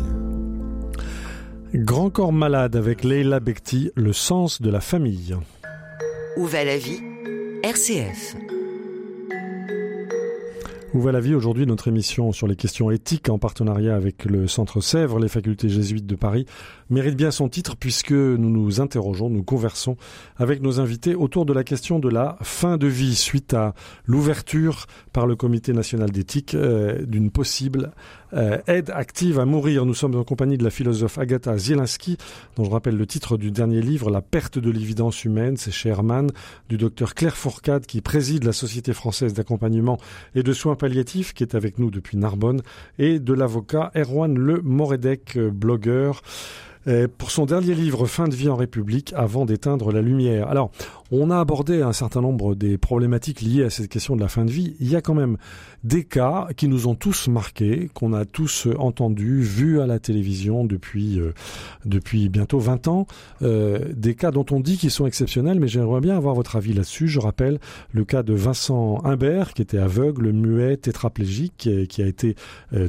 Grand 1.75 2.09
corps 2.09 2.33
malade 2.33 2.77
avec 2.77 3.05
Leila 3.05 3.41
Bekti, 3.41 3.91
le 3.95 4.13
sens 4.13 4.63
de 4.63 4.71
la 4.71 4.81
famille. 4.81 5.37
Où 6.37 6.47
va 6.47 6.65
la 6.65 6.79
vie? 6.79 7.01
RCF. 7.63 8.37
Où 10.95 11.01
va 11.01 11.19
vie 11.19 11.35
aujourd'hui 11.35 11.67
Notre 11.67 11.89
émission 11.89 12.31
sur 12.31 12.47
les 12.47 12.55
questions 12.55 12.89
éthiques 12.93 13.29
en 13.29 13.37
partenariat 13.37 13.97
avec 13.97 14.25
le 14.27 14.47
Centre 14.47 14.81
Sèvres, 14.81 15.19
les 15.19 15.29
facultés 15.29 15.69
jésuites 15.69 16.07
de 16.07 16.15
Paris, 16.15 16.47
mérite 16.89 17.17
bien 17.17 17.33
son 17.33 17.49
titre 17.49 17.75
puisque 17.75 18.13
nous 18.13 18.49
nous 18.49 18.81
interrogeons, 18.81 19.29
nous 19.29 19.43
conversons 19.43 19.97
avec 20.37 20.63
nos 20.63 20.79
invités 20.79 21.17
autour 21.17 21.47
de 21.47 21.53
la 21.53 21.65
question 21.65 21.99
de 21.99 22.09
la 22.09 22.39
fin 22.43 22.77
de 22.77 22.87
vie 22.87 23.17
suite 23.17 23.55
à 23.55 23.75
l'ouverture 24.07 24.87
par 25.13 25.27
le 25.27 25.35
Comité 25.35 25.73
national 25.73 26.13
d'éthique 26.13 26.55
euh, 26.55 27.05
d'une 27.05 27.33
possible 27.33 27.91
euh, 28.35 28.59
aide 28.67 28.91
active 28.91 29.39
à 29.39 29.45
mourir. 29.45 29.87
Nous 29.87 29.95
sommes 29.95 30.15
en 30.17 30.25
compagnie 30.25 30.59
de 30.59 30.65
la 30.65 30.71
philosophe 30.71 31.19
Agatha 31.19 31.57
Zielinski, 31.57 32.17
dont 32.57 32.65
je 32.65 32.71
rappelle 32.71 32.97
le 32.97 33.07
titre 33.07 33.37
du 33.37 33.51
dernier 33.51 33.81
livre, 33.81 34.11
La 34.11 34.23
perte 34.23 34.59
de 34.59 34.71
l'évidence 34.71 35.25
humaine, 35.25 35.57
c'est 35.57 35.71
chez 35.71 35.89
Hermann, 35.89 36.31
du 36.69 36.77
docteur 36.77 37.15
Claire 37.15 37.37
Fourcade 37.37 37.87
qui 37.87 38.01
préside 38.01 38.45
la 38.45 38.53
Société 38.53 38.93
française 38.93 39.35
d'accompagnement 39.35 39.99
et 40.35 40.43
de 40.43 40.53
soins 40.53 40.77
palliatifs, 40.77 41.35
qui 41.35 41.43
est 41.43 41.55
avec 41.55 41.79
nous 41.79 41.91
depuis 41.91 42.17
Narbonne, 42.17 42.63
et 42.99 43.19
de 43.19 43.33
l'avocat 43.33 43.91
Erwan 43.95 44.37
Le 44.37 44.61
Moredec, 44.63 45.37
euh, 45.37 45.51
blogueur. 45.51 46.23
Euh, 46.87 47.09
pour 47.17 47.31
son 47.31 47.47
dernier 47.47 47.75
livre 47.75 48.07
Fin 48.07 48.29
de 48.29 48.35
vie 48.35 48.51
en 48.51 48.57
République 48.57 49.15
avant 49.17 49.47
d'éteindre 49.47 49.91
la 49.91 50.03
lumière. 50.03 50.49
Alors, 50.49 50.71
on 51.21 51.31
a 51.31 51.39
abordé 51.39 51.83
un 51.83 51.93
certain 51.93 52.21
nombre 52.21 52.55
des 52.55 52.79
problématiques 52.79 53.41
liées 53.41 53.65
à 53.65 53.71
cette 53.71 53.89
question 53.89 54.17
de 54.17 54.21
la 54.21 54.29
fin 54.29 54.45
de 54.45 54.51
vie. 54.51 54.77
Il 54.81 54.91
y 54.91 54.97
a 54.97 55.01
quand 55.01 55.15
même 55.15 55.37
des 55.83 56.05
cas 56.05 56.49
qui 56.57 56.69
nous 56.69 56.87
ont 56.87 56.95
tous 56.95 57.29
marqués, 57.29 57.91
qu'on 57.93 58.13
a 58.13 58.25
tous 58.25 58.69
entendus, 58.79 59.43
vus 59.43 59.81
à 59.81 59.87
la 59.87 59.99
télévision 59.99 60.65
depuis 60.65 61.21
euh, 61.21 61.33
bientôt 62.31 62.59
20 62.59 62.89
ans, 62.89 63.07
euh, 63.43 63.93
des 63.95 64.15
cas 64.15 64.31
dont 64.31 64.47
on 64.51 64.61
dit 64.61 64.79
qu'ils 64.79 64.91
sont 64.91 65.07
exceptionnels, 65.07 65.61
mais 65.61 65.69
j'aimerais 65.69 66.01
bien 66.01 66.17
avoir 66.17 66.35
votre 66.35 66.57
avis 66.57 66.73
là-dessus. 66.73 67.09
Je 67.09 67.21
rappelle 67.21 67.59
le 67.93 68.05
cas 68.05 68.23
de 68.23 68.33
Vincent 68.33 69.01
Humbert, 69.05 69.53
qui 69.53 69.63
était 69.63 69.79
aveugle, 69.79 70.33
muet, 70.33 70.77
tétraplégique, 70.77 71.69
qui, 71.89 72.03
a 72.03 72.07
été 72.07 72.35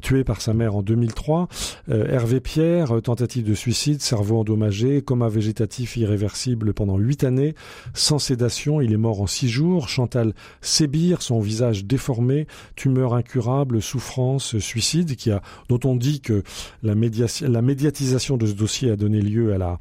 tué 0.01 0.23
par 0.23 0.41
sa 0.41 0.53
mère 0.53 0.75
en 0.75 0.81
2003. 0.81 1.47
Hervé 1.89 2.39
Pierre, 2.39 3.01
tentative 3.01 3.45
de 3.45 3.53
suicide 3.53 4.01
cerveau 4.01 4.39
endommagé, 4.39 5.01
coma 5.01 5.29
végétatif 5.29 5.97
irréversible 5.97 6.73
pendant 6.73 6.97
huit 6.97 7.23
années, 7.23 7.55
sans 7.93 8.14
sédation, 8.19 8.81
il 8.81 8.93
est 8.93 8.97
mort 8.97 9.21
en 9.21 9.27
six 9.27 9.49
jours. 9.49 9.89
Chantal 9.89 10.33
Sébir, 10.61 11.21
son 11.21 11.39
visage 11.39 11.85
déformé, 11.85 12.47
tumeur 12.75 13.13
incurable, 13.13 13.81
souffrance, 13.81 14.57
suicide, 14.59 15.15
qui 15.15 15.31
a, 15.31 15.41
dont 15.69 15.79
on 15.85 15.95
dit 15.95 16.21
que 16.21 16.43
la, 16.83 16.93
la 17.41 17.61
médiatisation 17.61 18.37
de 18.37 18.47
ce 18.47 18.53
dossier 18.53 18.91
a 18.91 18.95
donné 18.95 19.21
lieu 19.21 19.53
à 19.53 19.57
la, 19.57 19.79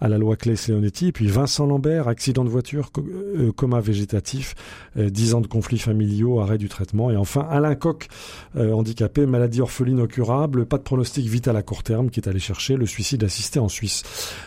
à 0.00 0.08
la 0.08 0.18
loi 0.18 0.36
Claes-Leonetti. 0.36 1.12
Puis 1.12 1.26
Vincent 1.26 1.66
Lambert, 1.66 2.08
accident 2.08 2.44
de 2.44 2.50
voiture, 2.50 2.90
euh, 2.98 3.52
coma 3.52 3.80
végétatif, 3.80 4.54
euh, 4.96 5.10
dix 5.10 5.24
10 5.24 5.34
ans 5.34 5.40
de 5.40 5.46
conflits 5.46 5.78
familiaux, 5.78 6.40
arrêt 6.40 6.58
du 6.58 6.68
traitement. 6.68 7.10
Et 7.10 7.16
enfin 7.16 7.46
Alain 7.50 7.74
Coq, 7.74 8.08
euh, 8.56 8.72
handicapé, 8.72 9.26
maladie 9.26 9.60
orpheline 9.60 10.00
occurable, 10.00 10.66
pas 10.66 10.76
de 10.76 10.82
pronostic 10.82 11.26
vital 11.26 11.56
à 11.56 11.62
court 11.62 11.82
terme, 11.82 12.10
qui 12.10 12.20
est 12.20 12.28
allé 12.28 12.38
chercher 12.38 12.76
le 12.76 12.86
suicide 12.86 13.24
assisté 13.24 13.58
en 13.58 13.68
Suisse. 13.68 14.02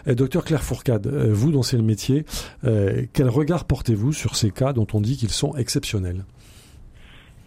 docteur 0.06 0.46
Claire 0.46 0.64
Fourcade, 0.64 1.08
vous 1.08 1.52
dont 1.52 1.64
c'est 1.64 1.78
le 1.78 1.84
métier, 1.84 2.26
quel 2.64 3.30
regard 3.30 3.66
portez-vous 3.66 4.14
sur 4.14 4.36
ces 4.36 4.52
cas 4.52 4.74
dont 4.74 4.88
on 4.94 5.02
dit 5.02 5.18
qu'ils 5.18 5.30
sont 5.30 5.56
exceptionnels? 5.56 6.24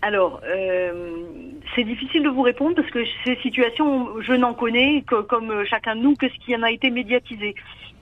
Alors, 0.03 0.41
c'est 1.75 1.85
difficile 1.85 2.23
de 2.23 2.29
vous 2.29 2.43
répondre 2.43 2.75
parce 2.75 2.91
que 2.91 3.05
ces 3.25 3.37
situations, 3.37 4.21
je 4.21 4.33
n'en 4.33 4.55
connais 4.55 5.03
que, 5.07 5.23
comme 5.23 5.65
chacun 5.67 5.97
de 5.97 6.01
nous 6.01 6.17
que 6.17 6.29
ce 6.29 6.39
qui 6.45 6.57
en 6.57 6.63
a 6.63 6.71
été 6.71 6.91
médiatisé. 6.91 7.55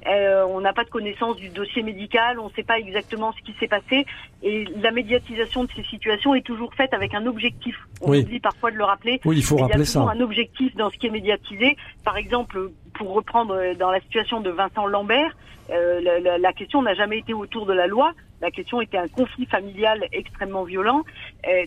Euh, 0.07 0.45
on 0.49 0.61
n'a 0.61 0.73
pas 0.73 0.85
de 0.85 0.91
connaissance 0.91 1.37
du 1.37 1.49
dossier 1.49 1.83
médical, 1.83 2.39
on 2.39 2.49
ne 2.49 2.53
sait 2.53 2.63
pas 2.63 2.79
exactement 2.79 3.33
ce 3.33 3.43
qui 3.43 3.55
s'est 3.59 3.69
passé. 3.69 4.07
Et 4.43 4.65
la 4.81 4.91
médiatisation 4.91 5.65
de 5.65 5.71
ces 5.75 5.83
situations 5.85 6.35
est 6.35 6.43
toujours 6.43 6.73
faite 6.75 6.95
avec 6.95 7.15
un 7.15 7.27
objectif. 7.27 7.77
On 8.01 8.15
oublie 8.15 8.41
parfois 8.41 8.71
de 8.71 8.77
le 8.77 8.85
rappeler. 8.85 9.21
Oui, 9.25 9.37
il 9.39 9.45
faut 9.45 9.57
rappeler 9.57 9.85
ça. 9.85 10.01
Il 10.01 10.03
y 10.03 10.07
a 10.07 10.13
toujours 10.13 10.23
un 10.23 10.25
objectif 10.25 10.77
dans 10.77 10.91
ce 10.91 10.97
qui 10.97 11.09
est 11.09 11.11
médiatisé. 11.11 11.77
Par 12.05 12.17
exemple, 12.17 12.71
pour 12.95 13.13
reprendre 13.13 13.75
dans 13.79 13.91
la 13.91 14.01
situation 14.01 14.41
de 14.41 14.51
Vincent 14.51 14.87
Lambert, 14.87 15.37
euh, 15.71 16.01
la, 16.01 16.39
la, 16.39 16.53
question 16.55 16.81
n'a 16.81 16.95
jamais 16.95 17.19
été 17.19 17.35
autour 17.35 17.67
de 17.67 17.75
la 17.75 17.87
loi, 17.87 18.15
La 18.41 18.51
question 18.51 18.81
était 18.81 18.97
un 18.97 19.09
conflit 19.09 19.45
familial 19.45 20.03
extrêmement 20.13 20.65
violent. 20.65 21.03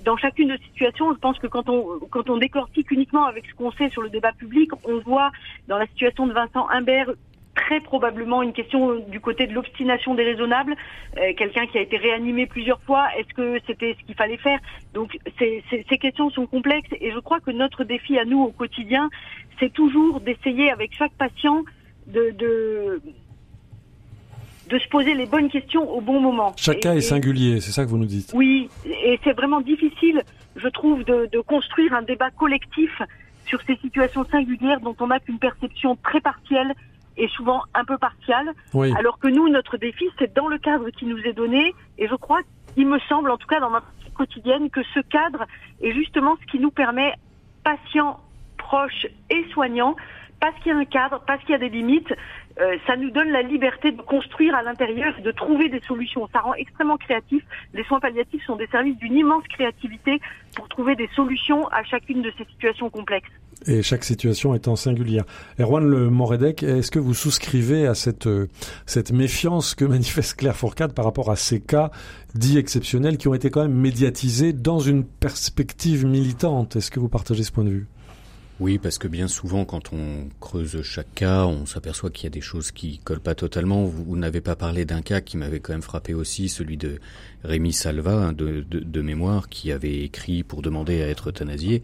dans 0.04 0.18
chacune 0.18 0.48
de 0.48 0.58
ces 0.58 0.64
situations, 0.64 1.14
je 1.14 1.20
pense 1.20 1.38
que 1.38 1.46
quand 1.46 1.70
on, 1.70 2.00
quand 2.10 2.28
on 2.30 2.38
décortique 2.38 2.90
uniquement 2.90 3.26
avec 3.26 3.46
ce 3.46 3.54
qu'on 3.54 3.72
sait 3.74 3.90
sur 3.90 4.02
le 4.02 4.10
débat 4.10 4.32
public, 4.32 4.72
on 4.86 5.00
voit 5.02 5.32
dans 5.68 5.78
la 5.78 5.86
situation 5.86 6.26
de 6.26 6.34
Vincent 6.34 6.68
Humbert 6.70 7.12
très 7.56 7.80
probablement 7.82 8.42
une 8.42 8.54
question 8.54 8.96
du 9.08 9.20
côté 9.20 9.48
de 9.48 9.54
l'obstination 9.54 10.16
déraisonnable. 10.16 10.76
Euh, 11.18 11.34
Quelqu'un 11.38 11.66
qui 11.68 11.78
a 11.78 11.82
été 11.82 11.98
réanimé 11.98 12.46
plusieurs 12.46 12.82
fois, 12.82 13.08
est-ce 13.18 13.34
que 13.34 13.60
c'était 13.68 13.96
ce 14.00 14.06
qu'il 14.06 14.16
fallait 14.16 14.38
faire? 14.38 14.60
Donc 14.94 15.18
ces, 15.40 15.64
ces, 15.70 15.98
questions 15.98 16.30
sont 16.30 16.48
complexes 16.48 16.90
et 17.00 17.12
je 17.12 17.20
crois 17.20 17.40
que 17.40 17.52
notre 17.52 17.84
défi 17.84 18.18
à 18.18 18.26
nous 18.26 18.42
au 18.42 18.52
quotidien, 18.52 19.10
c'est 19.60 19.72
toujours 19.74 20.22
d'essayer 20.22 20.72
avec 20.72 20.94
chaque 20.94 21.14
patient 21.14 21.64
de, 22.08 22.32
de 22.32 23.02
de 24.70 24.80
se 24.80 24.88
poser 24.88 25.14
les 25.16 25.26
bonnes 25.26 25.50
questions 25.50 25.90
au 25.92 26.00
bon 26.00 26.22
moment. 26.22 26.54
Chaque 26.56 26.80
cas 26.80 26.94
est 26.94 27.02
singulier, 27.02 27.60
c'est 27.60 27.72
ça 27.72 27.84
que 27.84 27.90
vous 27.90 27.98
nous 27.98 28.06
dites? 28.06 28.32
Oui, 28.34 28.70
et 28.86 29.20
c'est 29.22 29.34
vraiment 29.34 29.60
difficile, 29.60 30.24
je 30.56 30.68
trouve, 30.70 31.04
de, 31.04 31.28
de 31.30 31.40
construire 31.42 31.94
un 31.94 32.04
débat 32.04 32.30
collectif 32.32 33.02
sur 33.48 33.60
ces 33.68 33.76
situations 33.78 34.24
singulières 34.32 34.80
dont 34.80 34.96
on 35.02 35.08
n'a 35.08 35.20
qu'une 35.20 35.40
perception 35.40 35.98
très 35.98 36.22
partielle 36.22 36.74
est 37.18 37.32
souvent 37.34 37.62
un 37.74 37.86
peu 37.86 37.98
partial, 37.98 38.54
alors 38.98 39.20
que 39.20 39.28
nous, 39.28 39.50
notre 39.50 39.78
défi, 39.78 40.06
c'est 40.20 40.34
dans 40.34 40.48
le 40.48 40.58
cadre 40.58 40.90
qui 40.90 41.06
nous 41.06 41.20
est 41.20 41.34
donné, 41.34 41.74
et 41.98 42.08
je 42.08 42.16
crois, 42.16 42.42
il 42.78 42.88
me 42.88 43.00
semble, 43.00 43.32
en 43.32 43.38
tout 43.38 43.48
cas 43.48 43.60
dans 43.60 43.70
ma 43.70 43.80
vie 43.80 44.12
quotidienne, 44.12 44.70
que 44.70 44.82
ce 44.94 45.00
cadre 45.00 45.46
est 45.82 45.94
justement 45.94 46.38
ce 46.42 46.52
qui 46.52 46.60
nous 46.60 46.72
permet, 46.72 47.14
patients, 47.64 48.20
proches 48.58 49.08
et 49.30 49.46
soignants, 49.52 49.96
parce 50.40 50.56
qu'il 50.60 50.72
y 50.72 50.76
a 50.76 50.78
un 50.78 50.86
cadre, 50.86 51.22
parce 51.28 51.40
qu'il 51.42 51.52
y 51.52 51.56
a 51.56 51.60
des 51.60 51.70
limites, 51.70 52.12
euh, 52.60 52.76
ça 52.88 52.96
nous 52.96 53.12
donne 53.12 53.30
la 53.30 53.44
liberté 53.44 53.92
de 53.92 54.02
construire 54.02 54.56
à 54.56 54.64
l'intérieur, 54.64 55.14
de 55.22 55.32
trouver 55.32 55.70
des 55.70 55.80
solutions. 55.82 56.28
Ça 56.34 56.40
rend 56.40 56.56
extrêmement 56.56 56.98
créatif. 56.98 57.44
Les 57.74 57.84
soins 57.84 58.00
palliatifs 58.00 58.44
sont 58.46 58.56
des 58.56 58.68
services 58.68 58.98
d'une 58.98 59.16
immense 59.16 59.48
créativité 59.48 60.20
pour 60.56 60.68
trouver 60.68 60.96
des 60.96 61.10
solutions 61.16 61.68
à 61.68 61.84
chacune 61.84 62.22
de 62.22 62.34
ces 62.38 62.46
situations 62.46 62.90
complexes 62.90 63.30
et 63.66 63.82
chaque 63.82 64.04
situation 64.04 64.56
étant 64.56 64.76
singulière. 64.76 65.26
Erwan 65.60 65.86
Le 65.86 66.10
Moredec, 66.10 66.64
est-ce 66.64 66.92
que 66.92 67.00
vous 67.00 67.14
souscrivez 67.14 67.88
à 67.88 67.96
cette, 67.96 68.28
euh, 68.28 68.48
cette 68.86 69.12
méfiance 69.12 69.76
que 69.76 69.86
manifeste 69.86 70.36
Claire 70.36 70.56
Fourcade 70.56 70.94
par 70.94 71.06
rapport 71.06 71.32
à 71.32 71.36
ces 71.36 71.60
cas 71.60 71.92
dits 72.36 72.58
exceptionnels 72.58 73.18
qui 73.18 73.28
ont 73.28 73.34
été 73.34 73.50
quand 73.50 73.62
même 73.62 73.74
médiatisés 73.74 74.54
dans 74.54 74.80
une 74.80 75.04
perspective 75.04 76.06
militante? 76.06 76.76
Est-ce 76.76 76.92
que 76.92 77.00
vous 77.00 77.10
partagez 77.10 77.44
ce 77.44 77.52
point 77.52 77.64
de 77.64 77.70
vue? 77.70 77.88
Oui, 78.62 78.78
parce 78.78 79.00
que 79.00 79.08
bien 79.08 79.28
souvent, 79.28 79.66
quand 79.66 79.92
on 79.92 80.30
creuse 80.40 80.84
chaque 80.84 81.16
cas, 81.16 81.46
on 81.48 81.66
s'aperçoit 81.66 82.12
qu'il 82.12 82.26
y 82.26 82.28
a 82.28 82.30
des 82.30 82.42
choses 82.42 82.72
qui 82.72 83.00
collent 83.00 83.20
pas 83.20 83.34
totalement. 83.34 83.86
Vous, 83.86 84.16
n'avez 84.16 84.40
pas 84.40 84.56
parlé 84.56 84.86
d'un 84.86 85.02
cas 85.02 85.20
qui 85.20 85.36
m'avait 85.36 85.60
quand 85.60 85.74
même 85.74 85.82
frappé 85.82 86.14
aussi, 86.14 86.48
celui 86.48 86.78
de 86.78 87.00
Rémi 87.44 87.74
Salva, 87.74 88.34
de, 88.34 88.64
de, 88.70 89.02
mémoire, 89.02 89.50
qui 89.50 89.72
avait 89.72 90.04
écrit 90.04 90.44
pour 90.44 90.62
demander 90.62 91.02
à 91.02 91.08
être 91.08 91.30
euthanasié. 91.30 91.82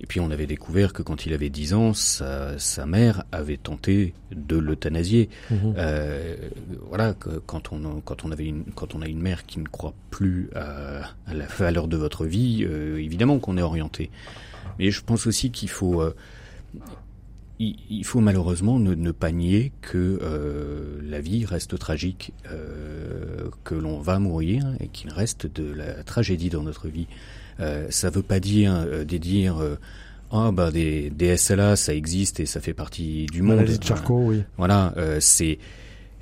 Et 0.00 0.06
puis 0.06 0.20
on 0.20 0.30
avait 0.30 0.46
découvert 0.46 0.92
que 0.92 1.02
quand 1.02 1.24
il 1.26 1.32
avait 1.32 1.48
10 1.48 1.74
ans, 1.74 1.94
sa, 1.94 2.58
sa 2.58 2.84
mère 2.84 3.24
avait 3.32 3.56
tenté 3.56 4.12
de 4.30 4.56
l'euthanasier. 4.56 5.30
Mhm. 5.50 5.74
Euh, 5.78 6.36
voilà, 6.88 7.14
que 7.14 7.38
quand 7.38 7.72
on 7.72 8.00
quand 8.02 8.24
on 8.24 8.32
avait 8.32 8.46
une 8.46 8.64
quand 8.74 8.94
on 8.94 9.00
a 9.00 9.06
une 9.06 9.20
mère 9.20 9.46
qui 9.46 9.58
ne 9.58 9.66
croit 9.66 9.94
plus 10.10 10.50
à, 10.54 11.14
à 11.26 11.34
la 11.34 11.46
valeur 11.46 11.88
de 11.88 11.96
votre 11.96 12.26
vie, 12.26 12.64
euh, 12.68 12.98
évidemment 12.98 13.38
qu'on 13.38 13.56
est 13.56 13.62
orienté. 13.62 14.10
Mais 14.78 14.90
je 14.90 15.02
pense 15.02 15.26
aussi 15.26 15.50
qu'il 15.50 15.70
faut 15.70 16.02
euh, 16.02 16.14
il, 17.58 18.04
faut 18.04 18.20
malheureusement 18.20 18.78
ne, 18.78 18.94
ne 18.94 19.12
pas 19.12 19.32
nier 19.32 19.72
que 19.80 21.00
la 21.02 21.20
vie 21.20 21.46
reste 21.46 21.78
tragique, 21.78 22.34
que 23.64 23.74
l'on 23.74 23.98
va 23.98 24.18
mourir 24.18 24.76
et 24.78 24.88
qu'il 24.88 25.10
reste 25.10 25.46
de 25.46 25.72
la 25.72 26.04
tragédie 26.04 26.50
dans 26.50 26.62
notre 26.62 26.88
vie. 26.88 27.06
Euh, 27.60 27.86
ça 27.90 28.10
veut 28.10 28.22
pas 28.22 28.40
dire 28.40 28.74
euh, 28.74 29.04
de 29.04 29.16
dire 29.16 29.58
euh, 29.58 29.76
ah 30.30 30.50
bah 30.52 30.70
des, 30.70 31.10
des 31.10 31.36
SLA 31.36 31.76
ça 31.76 31.94
existe 31.94 32.40
et 32.40 32.46
ça 32.46 32.60
fait 32.60 32.74
partie 32.74 33.26
du 33.26 33.42
monde. 33.42 33.56
Maladie 33.56 33.78
de 33.78 33.84
Charcot, 33.84 34.26
oui. 34.26 34.42
Voilà, 34.58 34.92
euh, 34.96 35.18
c'est 35.20 35.58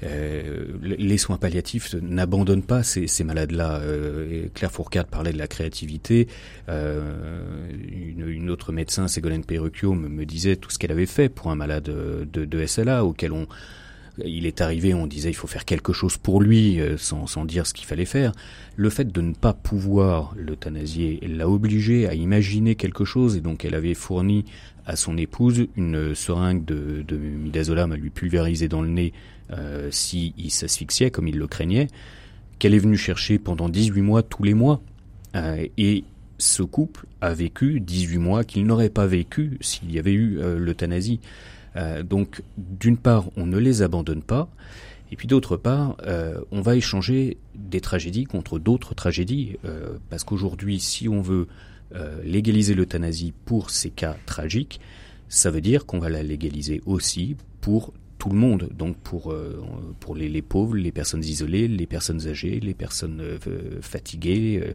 euh, 0.02 0.66
les 0.82 1.18
soins 1.18 1.36
palliatifs 1.36 1.94
n'abandonnent 1.94 2.62
pas 2.62 2.82
ces, 2.82 3.06
ces 3.06 3.24
malades-là. 3.24 3.78
Euh, 3.78 4.48
Claire 4.52 4.72
Fourcade 4.72 5.06
parlait 5.06 5.32
de 5.32 5.38
la 5.38 5.46
créativité. 5.46 6.28
Euh, 6.68 7.70
une, 7.88 8.28
une, 8.28 8.50
autre 8.50 8.72
médecin, 8.72 9.08
Ségolène 9.08 9.44
Perrucchio, 9.44 9.94
me, 9.94 10.08
me 10.08 10.26
disait 10.26 10.56
tout 10.56 10.70
ce 10.70 10.78
qu'elle 10.78 10.92
avait 10.92 11.06
fait 11.06 11.28
pour 11.28 11.50
un 11.50 11.54
malade 11.54 11.84
de, 11.84 12.44
de 12.44 12.66
SLA 12.66 13.04
auquel 13.04 13.32
on 13.32 13.46
il 14.24 14.46
est 14.46 14.60
arrivé, 14.60 14.94
on 14.94 15.06
disait 15.06 15.30
il 15.30 15.34
faut 15.34 15.46
faire 15.46 15.64
quelque 15.64 15.92
chose 15.92 16.16
pour 16.16 16.40
lui, 16.40 16.80
euh, 16.80 16.96
sans, 16.96 17.26
sans 17.26 17.44
dire 17.44 17.66
ce 17.66 17.74
qu'il 17.74 17.86
fallait 17.86 18.04
faire. 18.04 18.32
Le 18.76 18.90
fait 18.90 19.10
de 19.10 19.20
ne 19.20 19.32
pas 19.32 19.52
pouvoir 19.52 20.34
l'euthanasier 20.36 21.20
l'a 21.26 21.48
obligé 21.48 22.06
à 22.06 22.14
imaginer 22.14 22.74
quelque 22.74 23.04
chose, 23.04 23.36
et 23.36 23.40
donc 23.40 23.64
elle 23.64 23.74
avait 23.74 23.94
fourni 23.94 24.44
à 24.86 24.96
son 24.96 25.16
épouse 25.16 25.66
une 25.76 26.14
seringue 26.14 26.64
de, 26.64 27.02
de 27.06 27.16
midazolam 27.16 27.92
à 27.92 27.96
lui 27.96 28.10
pulvériser 28.10 28.68
dans 28.68 28.82
le 28.82 28.88
nez 28.88 29.12
euh, 29.50 29.88
si 29.90 30.34
il 30.38 30.50
s'asphyxiait, 30.50 31.10
comme 31.10 31.28
il 31.28 31.38
le 31.38 31.46
craignait, 31.46 31.88
qu'elle 32.58 32.74
est 32.74 32.78
venue 32.78 32.96
chercher 32.96 33.38
pendant 33.38 33.68
18 33.68 34.00
mois 34.02 34.22
tous 34.22 34.42
les 34.42 34.54
mois. 34.54 34.80
Euh, 35.36 35.66
et 35.76 36.04
ce 36.38 36.62
couple 36.62 37.06
a 37.20 37.34
vécu 37.34 37.80
18 37.80 38.18
mois 38.18 38.44
qu'il 38.44 38.66
n'aurait 38.66 38.90
pas 38.90 39.06
vécu 39.06 39.58
s'il 39.60 39.92
y 39.92 39.98
avait 39.98 40.12
eu 40.12 40.38
euh, 40.38 40.58
l'euthanasie. 40.58 41.20
Euh, 41.76 42.02
donc, 42.02 42.42
d'une 42.56 42.96
part, 42.96 43.30
on 43.36 43.46
ne 43.46 43.58
les 43.58 43.82
abandonne 43.82 44.22
pas, 44.22 44.48
et 45.10 45.16
puis 45.16 45.28
d'autre 45.28 45.56
part, 45.56 45.96
euh, 46.06 46.40
on 46.50 46.60
va 46.60 46.76
échanger 46.76 47.36
des 47.54 47.80
tragédies 47.80 48.24
contre 48.24 48.58
d'autres 48.58 48.94
tragédies, 48.94 49.56
euh, 49.64 49.98
parce 50.10 50.24
qu'aujourd'hui, 50.24 50.80
si 50.80 51.08
on 51.08 51.20
veut 51.20 51.46
légaliser 52.24 52.74
l'euthanasie 52.74 53.32
pour 53.44 53.70
ces 53.70 53.88
cas 53.88 54.16
tragiques, 54.26 54.80
ça 55.28 55.52
veut 55.52 55.60
dire 55.60 55.86
qu'on 55.86 56.00
va 56.00 56.08
la 56.08 56.24
légaliser 56.24 56.82
aussi 56.86 57.36
pour 57.60 57.92
tout 58.24 58.30
le 58.30 58.36
monde, 58.36 58.70
donc 58.74 58.96
pour, 58.96 59.32
euh, 59.32 59.62
pour 60.00 60.14
les, 60.14 60.40
pauvres, 60.40 60.76
les 60.76 60.92
personnes 60.92 61.22
isolées, 61.22 61.68
les 61.68 61.84
personnes 61.84 62.26
âgées, 62.26 62.58
les 62.58 62.72
personnes 62.72 63.20
euh, 63.20 63.38
fatiguées, 63.82 64.62
euh, 64.62 64.68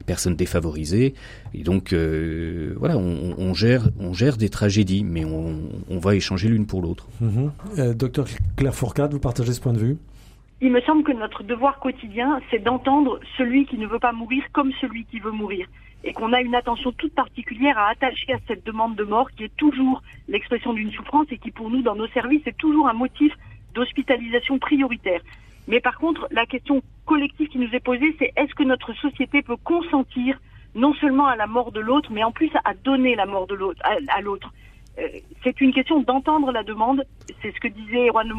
les 0.00 0.04
personnes 0.04 0.36
défavorisées. 0.36 1.14
Et 1.54 1.62
donc 1.62 1.94
euh, 1.94 2.74
voilà, 2.76 2.98
on, 2.98 3.54
gère, 3.54 3.88
on 3.98 4.12
gère 4.12 4.36
des 4.36 4.50
tragédies, 4.50 5.02
mais 5.02 5.24
on, 5.24 5.60
on 5.88 5.98
va 5.98 6.14
échanger 6.14 6.50
l'une 6.50 6.66
pour 6.66 6.82
l'autre. 6.82 7.08
Mmh. 7.22 7.94
docteur 7.94 8.26
Claire 8.56 8.74
Fourcade, 8.74 9.14
vous 9.14 9.18
partagez 9.18 9.54
ce 9.54 9.60
point 9.60 9.72
de 9.72 9.78
vue? 9.78 9.96
Il 10.62 10.70
me 10.70 10.80
semble 10.82 11.04
que 11.04 11.12
notre 11.12 11.42
devoir 11.42 11.78
quotidien, 11.78 12.40
c'est 12.50 12.62
d'entendre 12.62 13.18
celui 13.38 13.64
qui 13.64 13.78
ne 13.78 13.86
veut 13.86 13.98
pas 13.98 14.12
mourir 14.12 14.44
comme 14.52 14.72
celui 14.80 15.04
qui 15.04 15.18
veut 15.18 15.30
mourir 15.30 15.66
et 16.04 16.12
qu'on 16.12 16.32
a 16.32 16.40
une 16.40 16.54
attention 16.54 16.92
toute 16.92 17.14
particulière 17.14 17.78
à 17.78 17.88
attacher 17.88 18.32
à 18.32 18.38
cette 18.46 18.64
demande 18.64 18.94
de 18.96 19.04
mort 19.04 19.30
qui 19.30 19.44
est 19.44 19.56
toujours 19.56 20.02
l'expression 20.28 20.72
d'une 20.72 20.92
souffrance 20.92 21.26
et 21.30 21.38
qui 21.38 21.50
pour 21.50 21.70
nous 21.70 21.82
dans 21.82 21.94
nos 21.94 22.08
services 22.08 22.46
est 22.46 22.56
toujours 22.56 22.88
un 22.88 22.94
motif 22.94 23.32
d'hospitalisation 23.74 24.58
prioritaire. 24.58 25.20
Mais 25.68 25.80
par 25.80 25.98
contre, 25.98 26.26
la 26.30 26.46
question 26.46 26.82
collective 27.06 27.48
qui 27.48 27.58
nous 27.58 27.72
est 27.72 27.84
posée, 27.84 28.14
c'est 28.18 28.32
est-ce 28.36 28.54
que 28.54 28.62
notre 28.62 28.92
société 28.94 29.42
peut 29.42 29.56
consentir 29.56 30.38
non 30.74 30.94
seulement 30.94 31.26
à 31.26 31.36
la 31.36 31.46
mort 31.46 31.72
de 31.72 31.80
l'autre, 31.80 32.10
mais 32.12 32.24
en 32.24 32.32
plus 32.32 32.50
à 32.64 32.74
donner 32.74 33.14
la 33.14 33.26
mort 33.26 33.46
à, 33.82 34.20
l'autre? 34.20 34.52
Euh, 34.98 35.08
c'est 35.44 35.60
une 35.60 35.72
question 35.72 36.00
d'entendre 36.00 36.52
la 36.52 36.62
demande. 36.62 37.04
C'est 37.42 37.54
ce 37.54 37.60
que 37.60 37.68
disait 37.68 38.08
Juan 38.08 38.28
de 38.28 38.34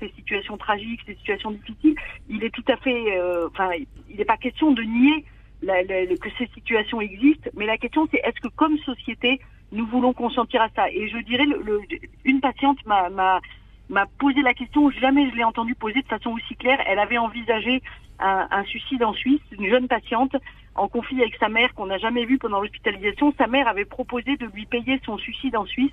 ces 0.00 0.12
situations 0.16 0.56
tragiques, 0.56 1.00
ces 1.06 1.14
situations 1.14 1.50
difficiles. 1.50 1.96
Il 2.28 2.44
est 2.44 2.50
tout 2.50 2.64
à 2.68 2.76
fait, 2.76 3.18
euh, 3.18 3.48
enfin, 3.52 3.70
il 4.08 4.16
n'est 4.16 4.24
pas 4.24 4.36
question 4.36 4.72
de 4.72 4.82
nier 4.82 5.24
la, 5.62 5.82
la, 5.82 6.06
que 6.06 6.28
ces 6.38 6.46
situations 6.54 7.00
existent, 7.00 7.50
mais 7.56 7.66
la 7.66 7.78
question 7.78 8.06
c'est 8.10 8.18
est-ce 8.18 8.40
que 8.40 8.48
comme 8.54 8.78
société, 8.78 9.40
nous 9.72 9.86
voulons 9.86 10.12
consentir 10.12 10.62
à 10.62 10.68
ça? 10.76 10.90
Et 10.90 11.08
je 11.08 11.18
dirais, 11.18 11.44
le, 11.44 11.60
le, 11.62 11.80
une 12.24 12.40
patiente 12.40 12.78
m'a, 12.86 13.08
m'a, 13.08 14.06
posé 14.18 14.42
la 14.42 14.54
question, 14.54 14.90
jamais 14.90 15.30
je 15.30 15.36
l'ai 15.36 15.44
entendu 15.44 15.74
poser 15.74 16.02
de 16.02 16.08
façon 16.08 16.30
aussi 16.30 16.54
claire, 16.56 16.78
elle 16.86 16.98
avait 16.98 17.18
envisagé 17.18 17.82
un, 18.18 18.46
un 18.50 18.64
suicide 18.64 19.02
en 19.02 19.12
Suisse, 19.12 19.40
une 19.50 19.68
jeune 19.68 19.88
patiente 19.88 20.36
en 20.76 20.88
conflit 20.88 21.20
avec 21.20 21.36
sa 21.36 21.48
mère 21.48 21.74
qu'on 21.74 21.86
n'a 21.86 21.98
jamais 21.98 22.24
vu 22.24 22.38
pendant 22.38 22.60
l'hospitalisation. 22.60 23.32
Sa 23.38 23.46
mère 23.46 23.68
avait 23.68 23.84
proposé 23.84 24.36
de 24.36 24.46
lui 24.46 24.66
payer 24.66 25.00
son 25.04 25.18
suicide 25.18 25.56
en 25.56 25.66
Suisse 25.66 25.92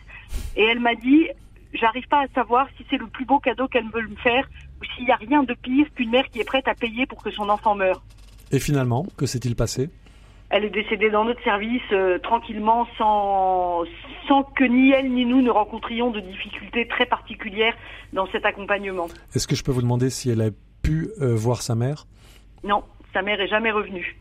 et 0.56 0.64
elle 0.64 0.80
m'a 0.80 0.96
dit 0.96 1.28
j'arrive 1.74 2.08
pas 2.08 2.24
à 2.24 2.28
savoir 2.36 2.68
si 2.78 2.86
c'est 2.90 2.98
le 2.98 3.08
plus 3.08 3.26
beau 3.26 3.40
cadeau 3.40 3.68
qu'elle 3.68 3.90
veut 3.90 4.08
me 4.08 4.16
faire 4.18 4.48
ou 4.82 4.86
s'il 4.86 5.06
n'y 5.06 5.12
a 5.12 5.16
rien 5.16 5.44
de 5.44 5.54
pire 5.54 5.88
qu'une 5.96 6.12
mère 6.12 6.30
qui 6.30 6.40
est 6.40 6.44
prête 6.46 6.68
à 6.68 6.76
payer 6.76 7.06
pour 7.06 7.24
que 7.24 7.32
son 7.32 7.50
enfant 7.50 7.76
meure. 7.76 8.04
Et 8.52 8.60
finalement, 8.60 9.06
que 9.18 9.26
s'est-il 9.26 9.56
passé? 9.56 9.90
Elle 10.50 10.66
est 10.66 10.70
décédée 10.70 11.10
dans 11.10 11.26
notre 11.26 11.44
service 11.44 11.82
euh, 11.92 12.20
tranquillement 12.20 12.88
sans, 12.98 13.86
sans 14.28 14.44
que 14.44 14.64
ni 14.64 14.92
elle 14.92 15.12
ni 15.12 15.26
nous 15.26 15.42
ne 15.42 15.50
rencontrions 15.50 16.12
de 16.12 16.20
difficultés 16.20 16.88
très 16.88 17.08
particulières 17.08 17.74
dans 18.12 18.28
cet 18.28 18.46
accompagnement. 18.46 19.08
Est-ce 19.34 19.48
que 19.48 19.56
je 19.56 19.64
peux 19.64 19.72
vous 19.72 19.82
demander 19.82 20.12
si 20.12 20.30
elle 20.30 20.42
a 20.42 20.52
pu 20.84 21.10
euh, 21.22 21.34
voir 21.34 21.64
sa 21.64 21.74
mère? 21.74 22.06
Non, 22.64 22.84
sa 23.14 23.24
mère 23.24 23.42
est 23.42 23.48
jamais 23.48 23.72
revenue. 23.72 24.16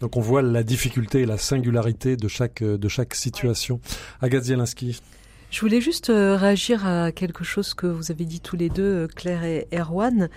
Donc 0.00 0.16
on 0.16 0.20
voit 0.20 0.42
la 0.42 0.62
difficulté 0.62 1.22
et 1.22 1.26
la 1.26 1.38
singularité 1.38 2.16
de 2.16 2.28
chaque, 2.28 2.62
euh, 2.62 2.78
de 2.78 2.88
chaque 2.88 3.14
situation. 3.14 3.80
Agathe 4.20 4.44
Zielinski. 4.44 5.00
Je 5.50 5.60
voulais 5.60 5.80
juste 5.80 6.08
réagir 6.08 6.86
à 6.86 7.10
quelque 7.10 7.42
chose 7.42 7.72
que 7.72 7.86
vous 7.86 8.10
avez 8.10 8.26
dit 8.26 8.40
tous 8.40 8.56
les 8.56 8.68
deux, 8.68 9.08
Claire 9.08 9.44
et 9.44 9.66
Erwan 9.72 10.28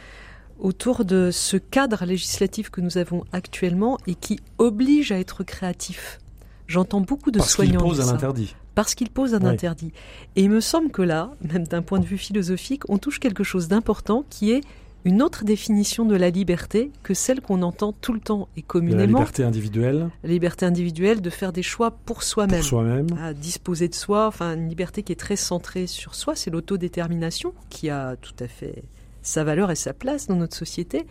autour 0.62 1.04
de 1.04 1.32
ce 1.32 1.58
cadre 1.58 2.06
législatif 2.06 2.70
que 2.70 2.80
nous 2.80 2.98
avons 2.98 3.26
actuellement 3.34 3.98
et 4.08 4.16
qui 4.16 4.40
oblige 4.58 5.12
à 5.12 5.20
être 5.20 5.44
créatif. 5.44 6.20
J'entends 6.68 7.02
beaucoup 7.02 7.32
de 7.32 7.40
Parce 7.40 7.52
soignants. 7.52 7.82
Parce 7.82 7.98
qu'il 7.98 7.98
pose 7.98 8.10
un 8.10 8.14
interdit. 8.14 8.56
Parce 8.76 8.96
qu'il 8.96 9.10
pose 9.10 9.34
un 9.34 9.44
interdit. 9.44 9.92
Et 10.38 10.44
il 10.44 10.50
me 10.50 10.62
semble 10.62 10.92
que 10.92 11.02
là, 11.02 11.32
même 11.52 11.68
d'un 11.68 11.82
point 11.82 12.00
de 12.00 12.06
vue 12.06 12.18
philosophique, 12.18 12.84
on 12.88 12.98
touche 12.98 13.20
quelque 13.20 13.44
chose 13.44 13.68
d'important 13.68 14.24
qui 14.30 14.52
est 14.52 14.62
une 15.04 15.22
autre 15.22 15.44
définition 15.44 16.06
de 16.06 16.16
la 16.16 16.30
liberté 16.30 16.92
que 17.04 17.14
celle 17.14 17.42
qu'on 17.42 17.62
entend 17.62 17.92
tout 17.92 18.14
le 18.14 18.20
temps 18.20 18.48
et 18.56 18.62
communément. 18.62 19.00
La 19.00 19.06
liberté 19.06 19.44
individuelle. 19.44 20.10
La 20.24 20.30
liberté 20.30 20.66
individuelle 20.66 21.22
de 21.22 21.30
faire 21.30 21.52
des 21.54 21.64
choix 21.64 21.92
pour 21.92 22.24
soi-même. 22.24 22.60
Pour 22.60 22.70
soi-même. 22.70 23.08
À 23.20 23.34
disposer 23.34 23.88
de 23.88 23.96
soi, 23.96 24.28
enfin 24.28 24.56
une 24.56 24.70
liberté 24.70 25.04
qui 25.04 25.12
est 25.12 25.20
très 25.20 25.36
centrée 25.36 25.88
sur 25.88 26.16
soi, 26.16 26.36
c'est 26.36 26.52
l'autodétermination 26.52 27.54
qui 27.70 27.90
a 27.90 28.16
tout 28.16 28.36
à 28.40 28.48
fait 28.48 28.84
sa 29.24 29.44
valeur 29.44 29.72
et 29.72 29.76
sa 29.76 29.94
place 29.94 30.28
dans 30.28 30.36
notre 30.36 30.56
société. 30.56 31.06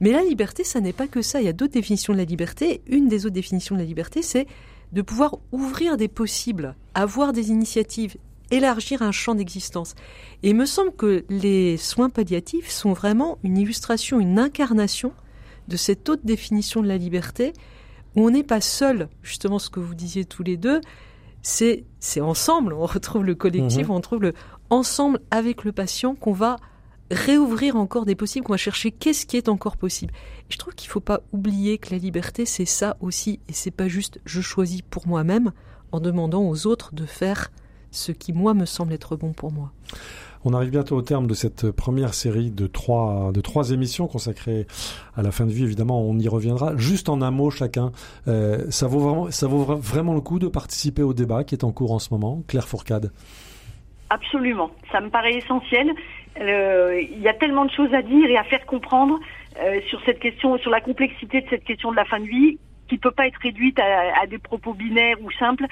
Mais 0.00 0.12
la 0.12 0.22
liberté, 0.22 0.64
ça 0.64 0.80
n'est 0.80 0.92
pas 0.92 1.08
que 1.08 1.22
ça. 1.22 1.40
Il 1.40 1.44
y 1.44 1.48
a 1.48 1.52
d'autres 1.52 1.72
définitions 1.72 2.12
de 2.12 2.18
la 2.18 2.24
liberté. 2.24 2.82
Une 2.86 3.08
des 3.08 3.26
autres 3.26 3.34
définitions 3.34 3.74
de 3.74 3.80
la 3.80 3.86
liberté, 3.86 4.22
c'est 4.22 4.46
de 4.92 5.02
pouvoir 5.02 5.38
ouvrir 5.52 5.96
des 5.96 6.08
possibles, 6.08 6.74
avoir 6.94 7.32
des 7.32 7.50
initiatives, 7.50 8.16
élargir 8.50 9.02
un 9.02 9.12
champ 9.12 9.34
d'existence. 9.34 9.94
Et 10.42 10.50
il 10.50 10.56
me 10.56 10.66
semble 10.66 10.92
que 10.92 11.24
les 11.28 11.76
soins 11.76 12.10
palliatifs 12.10 12.70
sont 12.70 12.92
vraiment 12.92 13.38
une 13.42 13.58
illustration, 13.58 14.20
une 14.20 14.38
incarnation 14.38 15.12
de 15.68 15.76
cette 15.76 16.08
autre 16.08 16.22
définition 16.24 16.82
de 16.82 16.88
la 16.88 16.96
liberté, 16.96 17.52
où 18.16 18.26
on 18.26 18.30
n'est 18.30 18.42
pas 18.42 18.60
seul, 18.60 19.08
justement 19.22 19.58
ce 19.58 19.70
que 19.70 19.80
vous 19.80 19.94
disiez 19.94 20.24
tous 20.24 20.42
les 20.42 20.56
deux, 20.56 20.80
c'est 21.42 21.84
ensemble, 22.20 22.72
on 22.72 22.86
retrouve 22.86 23.24
le 23.24 23.34
collectif, 23.34 23.88
mmh. 23.88 23.90
on 23.90 23.96
retrouve 23.96 24.22
le 24.22 24.32
ensemble 24.70 25.20
avec 25.30 25.64
le 25.64 25.72
patient 25.72 26.14
qu'on 26.14 26.32
va 26.32 26.56
réouvrir 27.10 27.76
encore 27.76 28.04
des 28.04 28.14
possibles, 28.14 28.44
qu'on 28.44 28.52
va 28.52 28.58
chercher 28.58 28.90
qu'est-ce 28.90 29.24
qui 29.24 29.36
est 29.36 29.48
encore 29.48 29.76
possible. 29.76 30.12
Et 30.50 30.52
je 30.52 30.58
trouve 30.58 30.74
qu'il 30.74 30.88
ne 30.88 30.92
faut 30.92 31.00
pas 31.00 31.22
oublier 31.32 31.78
que 31.78 31.90
la 31.90 31.98
liberté, 31.98 32.44
c'est 32.44 32.66
ça 32.66 32.96
aussi, 33.00 33.40
et 33.48 33.52
c'est 33.52 33.70
pas 33.70 33.88
juste 33.88 34.20
je 34.26 34.40
choisis 34.40 34.82
pour 34.82 35.06
moi-même 35.06 35.52
en 35.92 36.00
demandant 36.00 36.42
aux 36.42 36.66
autres 36.66 36.94
de 36.94 37.06
faire 37.06 37.50
ce 37.90 38.12
qui, 38.12 38.32
moi, 38.32 38.54
me 38.54 38.64
semble 38.64 38.92
être 38.92 39.16
bon 39.16 39.32
pour 39.32 39.52
moi. 39.52 39.72
On 40.44 40.54
arrive 40.54 40.70
bientôt 40.70 40.96
au 40.96 41.02
terme 41.02 41.26
de 41.26 41.34
cette 41.34 41.70
première 41.72 42.14
série 42.14 42.50
de 42.50 42.66
trois, 42.66 43.32
de 43.32 43.40
trois 43.40 43.72
émissions 43.72 44.06
consacrées 44.06 44.66
à 45.16 45.22
la 45.22 45.32
fin 45.32 45.46
de 45.46 45.52
vie. 45.52 45.64
Évidemment, 45.64 46.00
on 46.00 46.18
y 46.18 46.28
reviendra. 46.28 46.76
Juste 46.76 47.08
en 47.08 47.22
un 47.22 47.30
mot 47.30 47.50
chacun, 47.50 47.90
euh, 48.28 48.70
ça, 48.70 48.86
vaut 48.86 49.00
vraiment, 49.00 49.30
ça 49.30 49.48
vaut 49.48 49.64
vraiment 49.64 50.14
le 50.14 50.20
coup 50.20 50.38
de 50.38 50.46
participer 50.46 51.02
au 51.02 51.12
débat 51.12 51.42
qui 51.44 51.54
est 51.54 51.64
en 51.64 51.72
cours 51.72 51.92
en 51.92 51.98
ce 51.98 52.14
moment. 52.14 52.42
Claire 52.46 52.68
Fourcade. 52.68 53.10
Absolument, 54.10 54.70
ça 54.90 55.00
me 55.00 55.10
paraît 55.10 55.34
essentiel. 55.34 55.92
Euh, 56.40 57.00
il 57.00 57.20
y 57.20 57.28
a 57.28 57.34
tellement 57.34 57.64
de 57.64 57.70
choses 57.70 57.92
à 57.92 58.02
dire 58.02 58.30
et 58.30 58.38
à 58.38 58.44
faire 58.44 58.64
comprendre 58.64 59.18
euh, 59.60 59.80
sur 59.88 60.00
cette 60.04 60.20
question, 60.20 60.56
sur 60.58 60.70
la 60.70 60.80
complexité 60.80 61.40
de 61.40 61.46
cette 61.50 61.64
question 61.64 61.90
de 61.90 61.96
la 61.96 62.04
fin 62.04 62.20
de 62.20 62.26
vie, 62.26 62.58
qui 62.88 62.94
ne 62.94 63.00
peut 63.00 63.10
pas 63.10 63.26
être 63.26 63.38
réduite 63.42 63.78
à, 63.78 64.26
des 64.26 64.38
propos 64.38 64.72
binaires 64.72 65.20
ou 65.20 65.30
simples. 65.32 65.66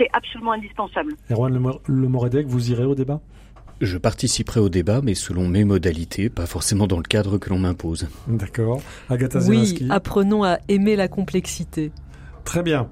C'est 0.00 0.08
absolument 0.14 0.52
indispensable. 0.52 1.12
Erwan 1.30 1.78
Le 1.86 2.08
Moredec, 2.08 2.46
vous 2.46 2.70
irez 2.70 2.84
au 2.84 2.94
débat? 2.94 3.20
Je 3.82 3.98
participerai 3.98 4.58
au 4.58 4.70
débat, 4.70 5.02
mais 5.02 5.12
selon 5.12 5.46
mes 5.46 5.64
modalités, 5.64 6.30
pas 6.30 6.46
forcément 6.46 6.86
dans 6.86 6.96
le 6.96 7.02
cadre 7.02 7.36
que 7.36 7.50
l'on 7.50 7.58
m'impose. 7.58 8.08
D'accord. 8.26 8.80
Agatha 9.10 9.40
Oui, 9.46 9.86
apprenons 9.90 10.42
à 10.42 10.56
aimer 10.68 10.96
la 10.96 11.08
complexité. 11.08 11.92
Très 12.44 12.62
bien. 12.62 12.88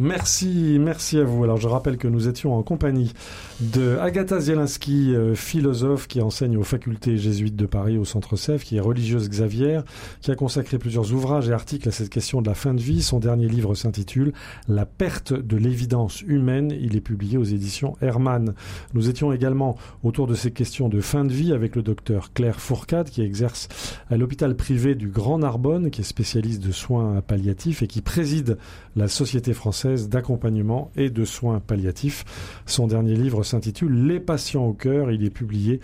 Merci, 0.00 0.78
merci 0.78 1.18
à 1.18 1.24
vous. 1.24 1.42
Alors 1.42 1.56
je 1.56 1.66
rappelle 1.66 1.96
que 1.96 2.06
nous 2.06 2.28
étions 2.28 2.54
en 2.54 2.62
compagnie 2.62 3.12
de 3.58 3.96
Agatha 3.96 4.38
Zielinski, 4.38 5.12
euh, 5.12 5.34
philosophe 5.34 6.06
qui 6.06 6.20
enseigne 6.20 6.56
aux 6.56 6.62
facultés 6.62 7.16
jésuites 7.16 7.56
de 7.56 7.66
Paris 7.66 7.98
au 7.98 8.04
Centre 8.04 8.36
Sèvres, 8.36 8.62
qui 8.62 8.76
est 8.76 8.80
religieuse 8.80 9.28
Xavier, 9.28 9.80
qui 10.20 10.30
a 10.30 10.36
consacré 10.36 10.78
plusieurs 10.78 11.12
ouvrages 11.12 11.48
et 11.48 11.52
articles 11.52 11.88
à 11.88 11.90
cette 11.90 12.10
question 12.10 12.40
de 12.40 12.46
la 12.46 12.54
fin 12.54 12.74
de 12.74 12.80
vie. 12.80 13.02
Son 13.02 13.18
dernier 13.18 13.48
livre 13.48 13.74
s'intitule 13.74 14.34
La 14.68 14.86
perte 14.86 15.32
de 15.32 15.56
l'évidence 15.56 16.22
humaine. 16.22 16.72
Il 16.80 16.94
est 16.94 17.00
publié 17.00 17.36
aux 17.36 17.42
éditions 17.42 17.96
Hermann. 18.00 18.54
Nous 18.94 19.08
étions 19.08 19.32
également 19.32 19.76
autour 20.04 20.28
de 20.28 20.34
ces 20.34 20.52
questions 20.52 20.88
de 20.88 21.00
fin 21.00 21.24
de 21.24 21.32
vie 21.32 21.52
avec 21.52 21.74
le 21.74 21.82
docteur 21.82 22.32
Claire 22.32 22.60
Fourcade, 22.60 23.10
qui 23.10 23.22
exerce 23.22 23.66
à 24.10 24.16
l'hôpital 24.16 24.54
privé 24.54 24.94
du 24.94 25.08
Grand 25.08 25.38
Narbonne, 25.38 25.90
qui 25.90 26.02
est 26.02 26.04
spécialiste 26.04 26.62
de 26.62 26.70
soins 26.70 27.20
palliatifs 27.20 27.82
et 27.82 27.88
qui 27.88 28.00
préside 28.00 28.58
la 28.94 29.08
Société 29.08 29.52
française 29.54 29.87
d'accompagnement 29.96 30.90
et 30.96 31.10
de 31.10 31.24
soins 31.24 31.60
palliatifs. 31.60 32.24
Son 32.66 32.86
dernier 32.86 33.14
livre 33.14 33.42
s'intitule 33.42 34.06
Les 34.06 34.20
patients 34.20 34.64
au 34.64 34.72
cœur. 34.72 35.10
Il 35.10 35.24
est 35.24 35.30
publié 35.30 35.80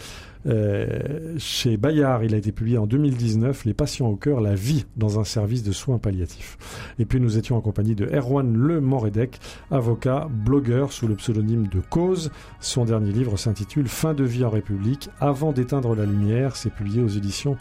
euh, 0.46 1.34
chez 1.38 1.76
Bayard. 1.76 2.24
Il 2.24 2.34
a 2.34 2.36
été 2.36 2.52
publié 2.52 2.78
en 2.78 2.86
2019. 2.86 3.64
Les 3.64 3.74
patients 3.74 4.08
au 4.08 4.16
cœur, 4.16 4.40
la 4.40 4.54
vie 4.54 4.84
dans 4.96 5.18
un 5.18 5.24
service 5.24 5.62
de 5.62 5.72
soins 5.72 5.98
palliatifs. 5.98 6.58
Et 6.98 7.04
puis 7.04 7.20
nous 7.20 7.38
étions 7.38 7.56
en 7.56 7.60
compagnie 7.60 7.94
de 7.94 8.06
Erwan 8.06 8.54
Le 8.54 8.80
Moredec, 8.80 9.38
avocat, 9.70 10.28
blogueur 10.30 10.92
sous 10.92 11.08
le 11.08 11.14
pseudonyme 11.14 11.68
de 11.68 11.80
Cause. 11.80 12.30
Son 12.60 12.84
dernier 12.84 13.12
livre 13.12 13.36
s'intitule 13.38 13.88
Fin 13.88 14.14
de 14.14 14.24
vie 14.24 14.44
en 14.44 14.50
République. 14.50 15.08
Avant 15.20 15.52
d'éteindre 15.52 15.94
la 15.94 16.04
lumière, 16.04 16.56
c'est 16.56 16.70
publié 16.70 17.02
aux 17.02 17.08
éditions 17.08 17.56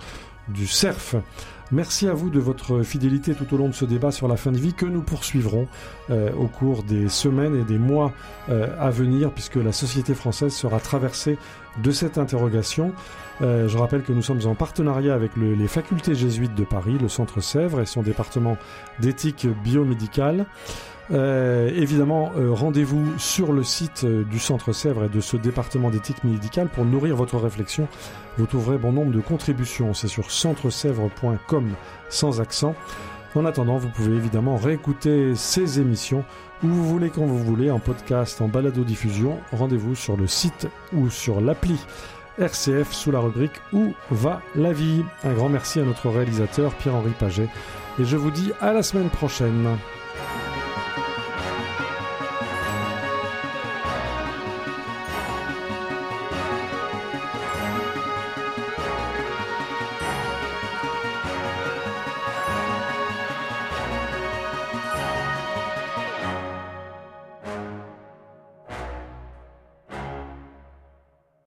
du 0.50 0.68
CERF. 0.68 1.16
Merci 1.74 2.08
à 2.08 2.14
vous 2.14 2.30
de 2.30 2.40
votre 2.40 2.84
fidélité 2.84 3.34
tout 3.34 3.52
au 3.52 3.58
long 3.58 3.68
de 3.68 3.74
ce 3.74 3.84
débat 3.84 4.12
sur 4.12 4.28
la 4.28 4.38
fin 4.38 4.52
de 4.52 4.60
vie 4.60 4.76
que 4.76 4.86
nous 4.86 5.02
poursuivrons 5.02 5.68
euh, 6.12 6.32
au 6.36 6.46
cours 6.46 6.84
des 6.84 7.10
semaines 7.10 7.60
et 7.60 7.64
des 7.64 7.80
mois 7.80 8.14
euh, 8.50 8.68
à 8.80 8.92
venir 8.92 9.32
puisque 9.32 9.56
la 9.56 9.72
société 9.72 10.14
française 10.14 10.54
sera 10.54 10.80
traversée 10.80 11.40
de 11.82 11.90
cette 11.90 12.20
interrogation. 12.20 12.94
Euh, 13.42 13.68
je 13.68 13.78
rappelle 13.78 14.04
que 14.04 14.14
nous 14.14 14.22
sommes 14.22 14.46
en 14.46 14.56
partenariat 14.56 15.14
avec 15.14 15.32
les 15.36 15.68
facultés 15.68 16.16
jésuites 16.16 16.56
de 16.56 16.64
Paris, 16.64 16.98
le 17.02 17.10
Centre 17.10 17.42
Sèvres 17.42 17.82
et 17.82 17.86
son 17.86 18.02
département 18.02 18.58
d'éthique 19.00 19.48
biomédicale. 19.64 20.46
Euh, 21.12 21.70
évidemment, 21.76 22.32
euh, 22.38 22.52
rendez-vous 22.52 23.06
sur 23.18 23.52
le 23.52 23.64
site 23.64 24.06
du 24.06 24.40
Centre 24.40 24.72
Sèvres 24.72 25.06
et 25.06 25.10
de 25.10 25.20
ce 25.20 25.36
département 25.36 25.90
d'éthique 25.90 26.24
médicale 26.24 26.70
pour 26.70 26.86
nourrir 26.86 27.16
votre 27.16 27.38
réflexion. 27.38 27.88
Vous 28.38 28.46
trouverez 28.46 28.78
bon 28.78 28.94
nombre 28.94 29.12
de 29.12 29.20
contributions. 29.20 29.94
C'est 29.94 30.08
sur 30.08 30.32
centresèvres.com 30.32 31.70
sans 32.10 32.40
accent. 32.40 32.76
En 33.36 33.46
attendant, 33.46 33.78
vous 33.78 33.90
pouvez 33.90 34.16
évidemment 34.16 34.58
réécouter 34.58 35.34
ces 35.36 35.80
émissions 35.80 36.24
où 36.64 36.68
vous 36.68 36.88
voulez, 36.88 37.10
quand 37.10 37.26
vous 37.26 37.40
voulez, 37.40 37.72
en 37.72 37.80
podcast, 37.80 38.42
en 38.42 38.48
balado-diffusion. 38.48 39.40
Rendez-vous 39.52 39.96
sur 39.96 40.16
le 40.16 40.28
site 40.28 40.68
ou 40.94 41.10
sur 41.10 41.42
l'appli 41.42 41.80
RCF 42.40 42.92
sous 42.92 43.12
la 43.12 43.20
rubrique 43.20 43.62
Où 43.74 43.94
va 44.10 44.42
la 44.56 44.74
vie? 44.74 45.04
Un 45.24 45.34
grand 45.34 45.50
merci 45.50 45.80
à 45.80 45.84
notre 45.84 46.10
réalisateur 46.10 46.74
Pierre-Henri 46.74 47.12
Paget 47.20 47.50
et 48.00 48.06
je 48.06 48.18
vous 48.18 48.32
dis 48.32 48.52
à 48.60 48.74
la 48.74 48.82
semaine 48.82 49.10
prochaine. 49.10 49.78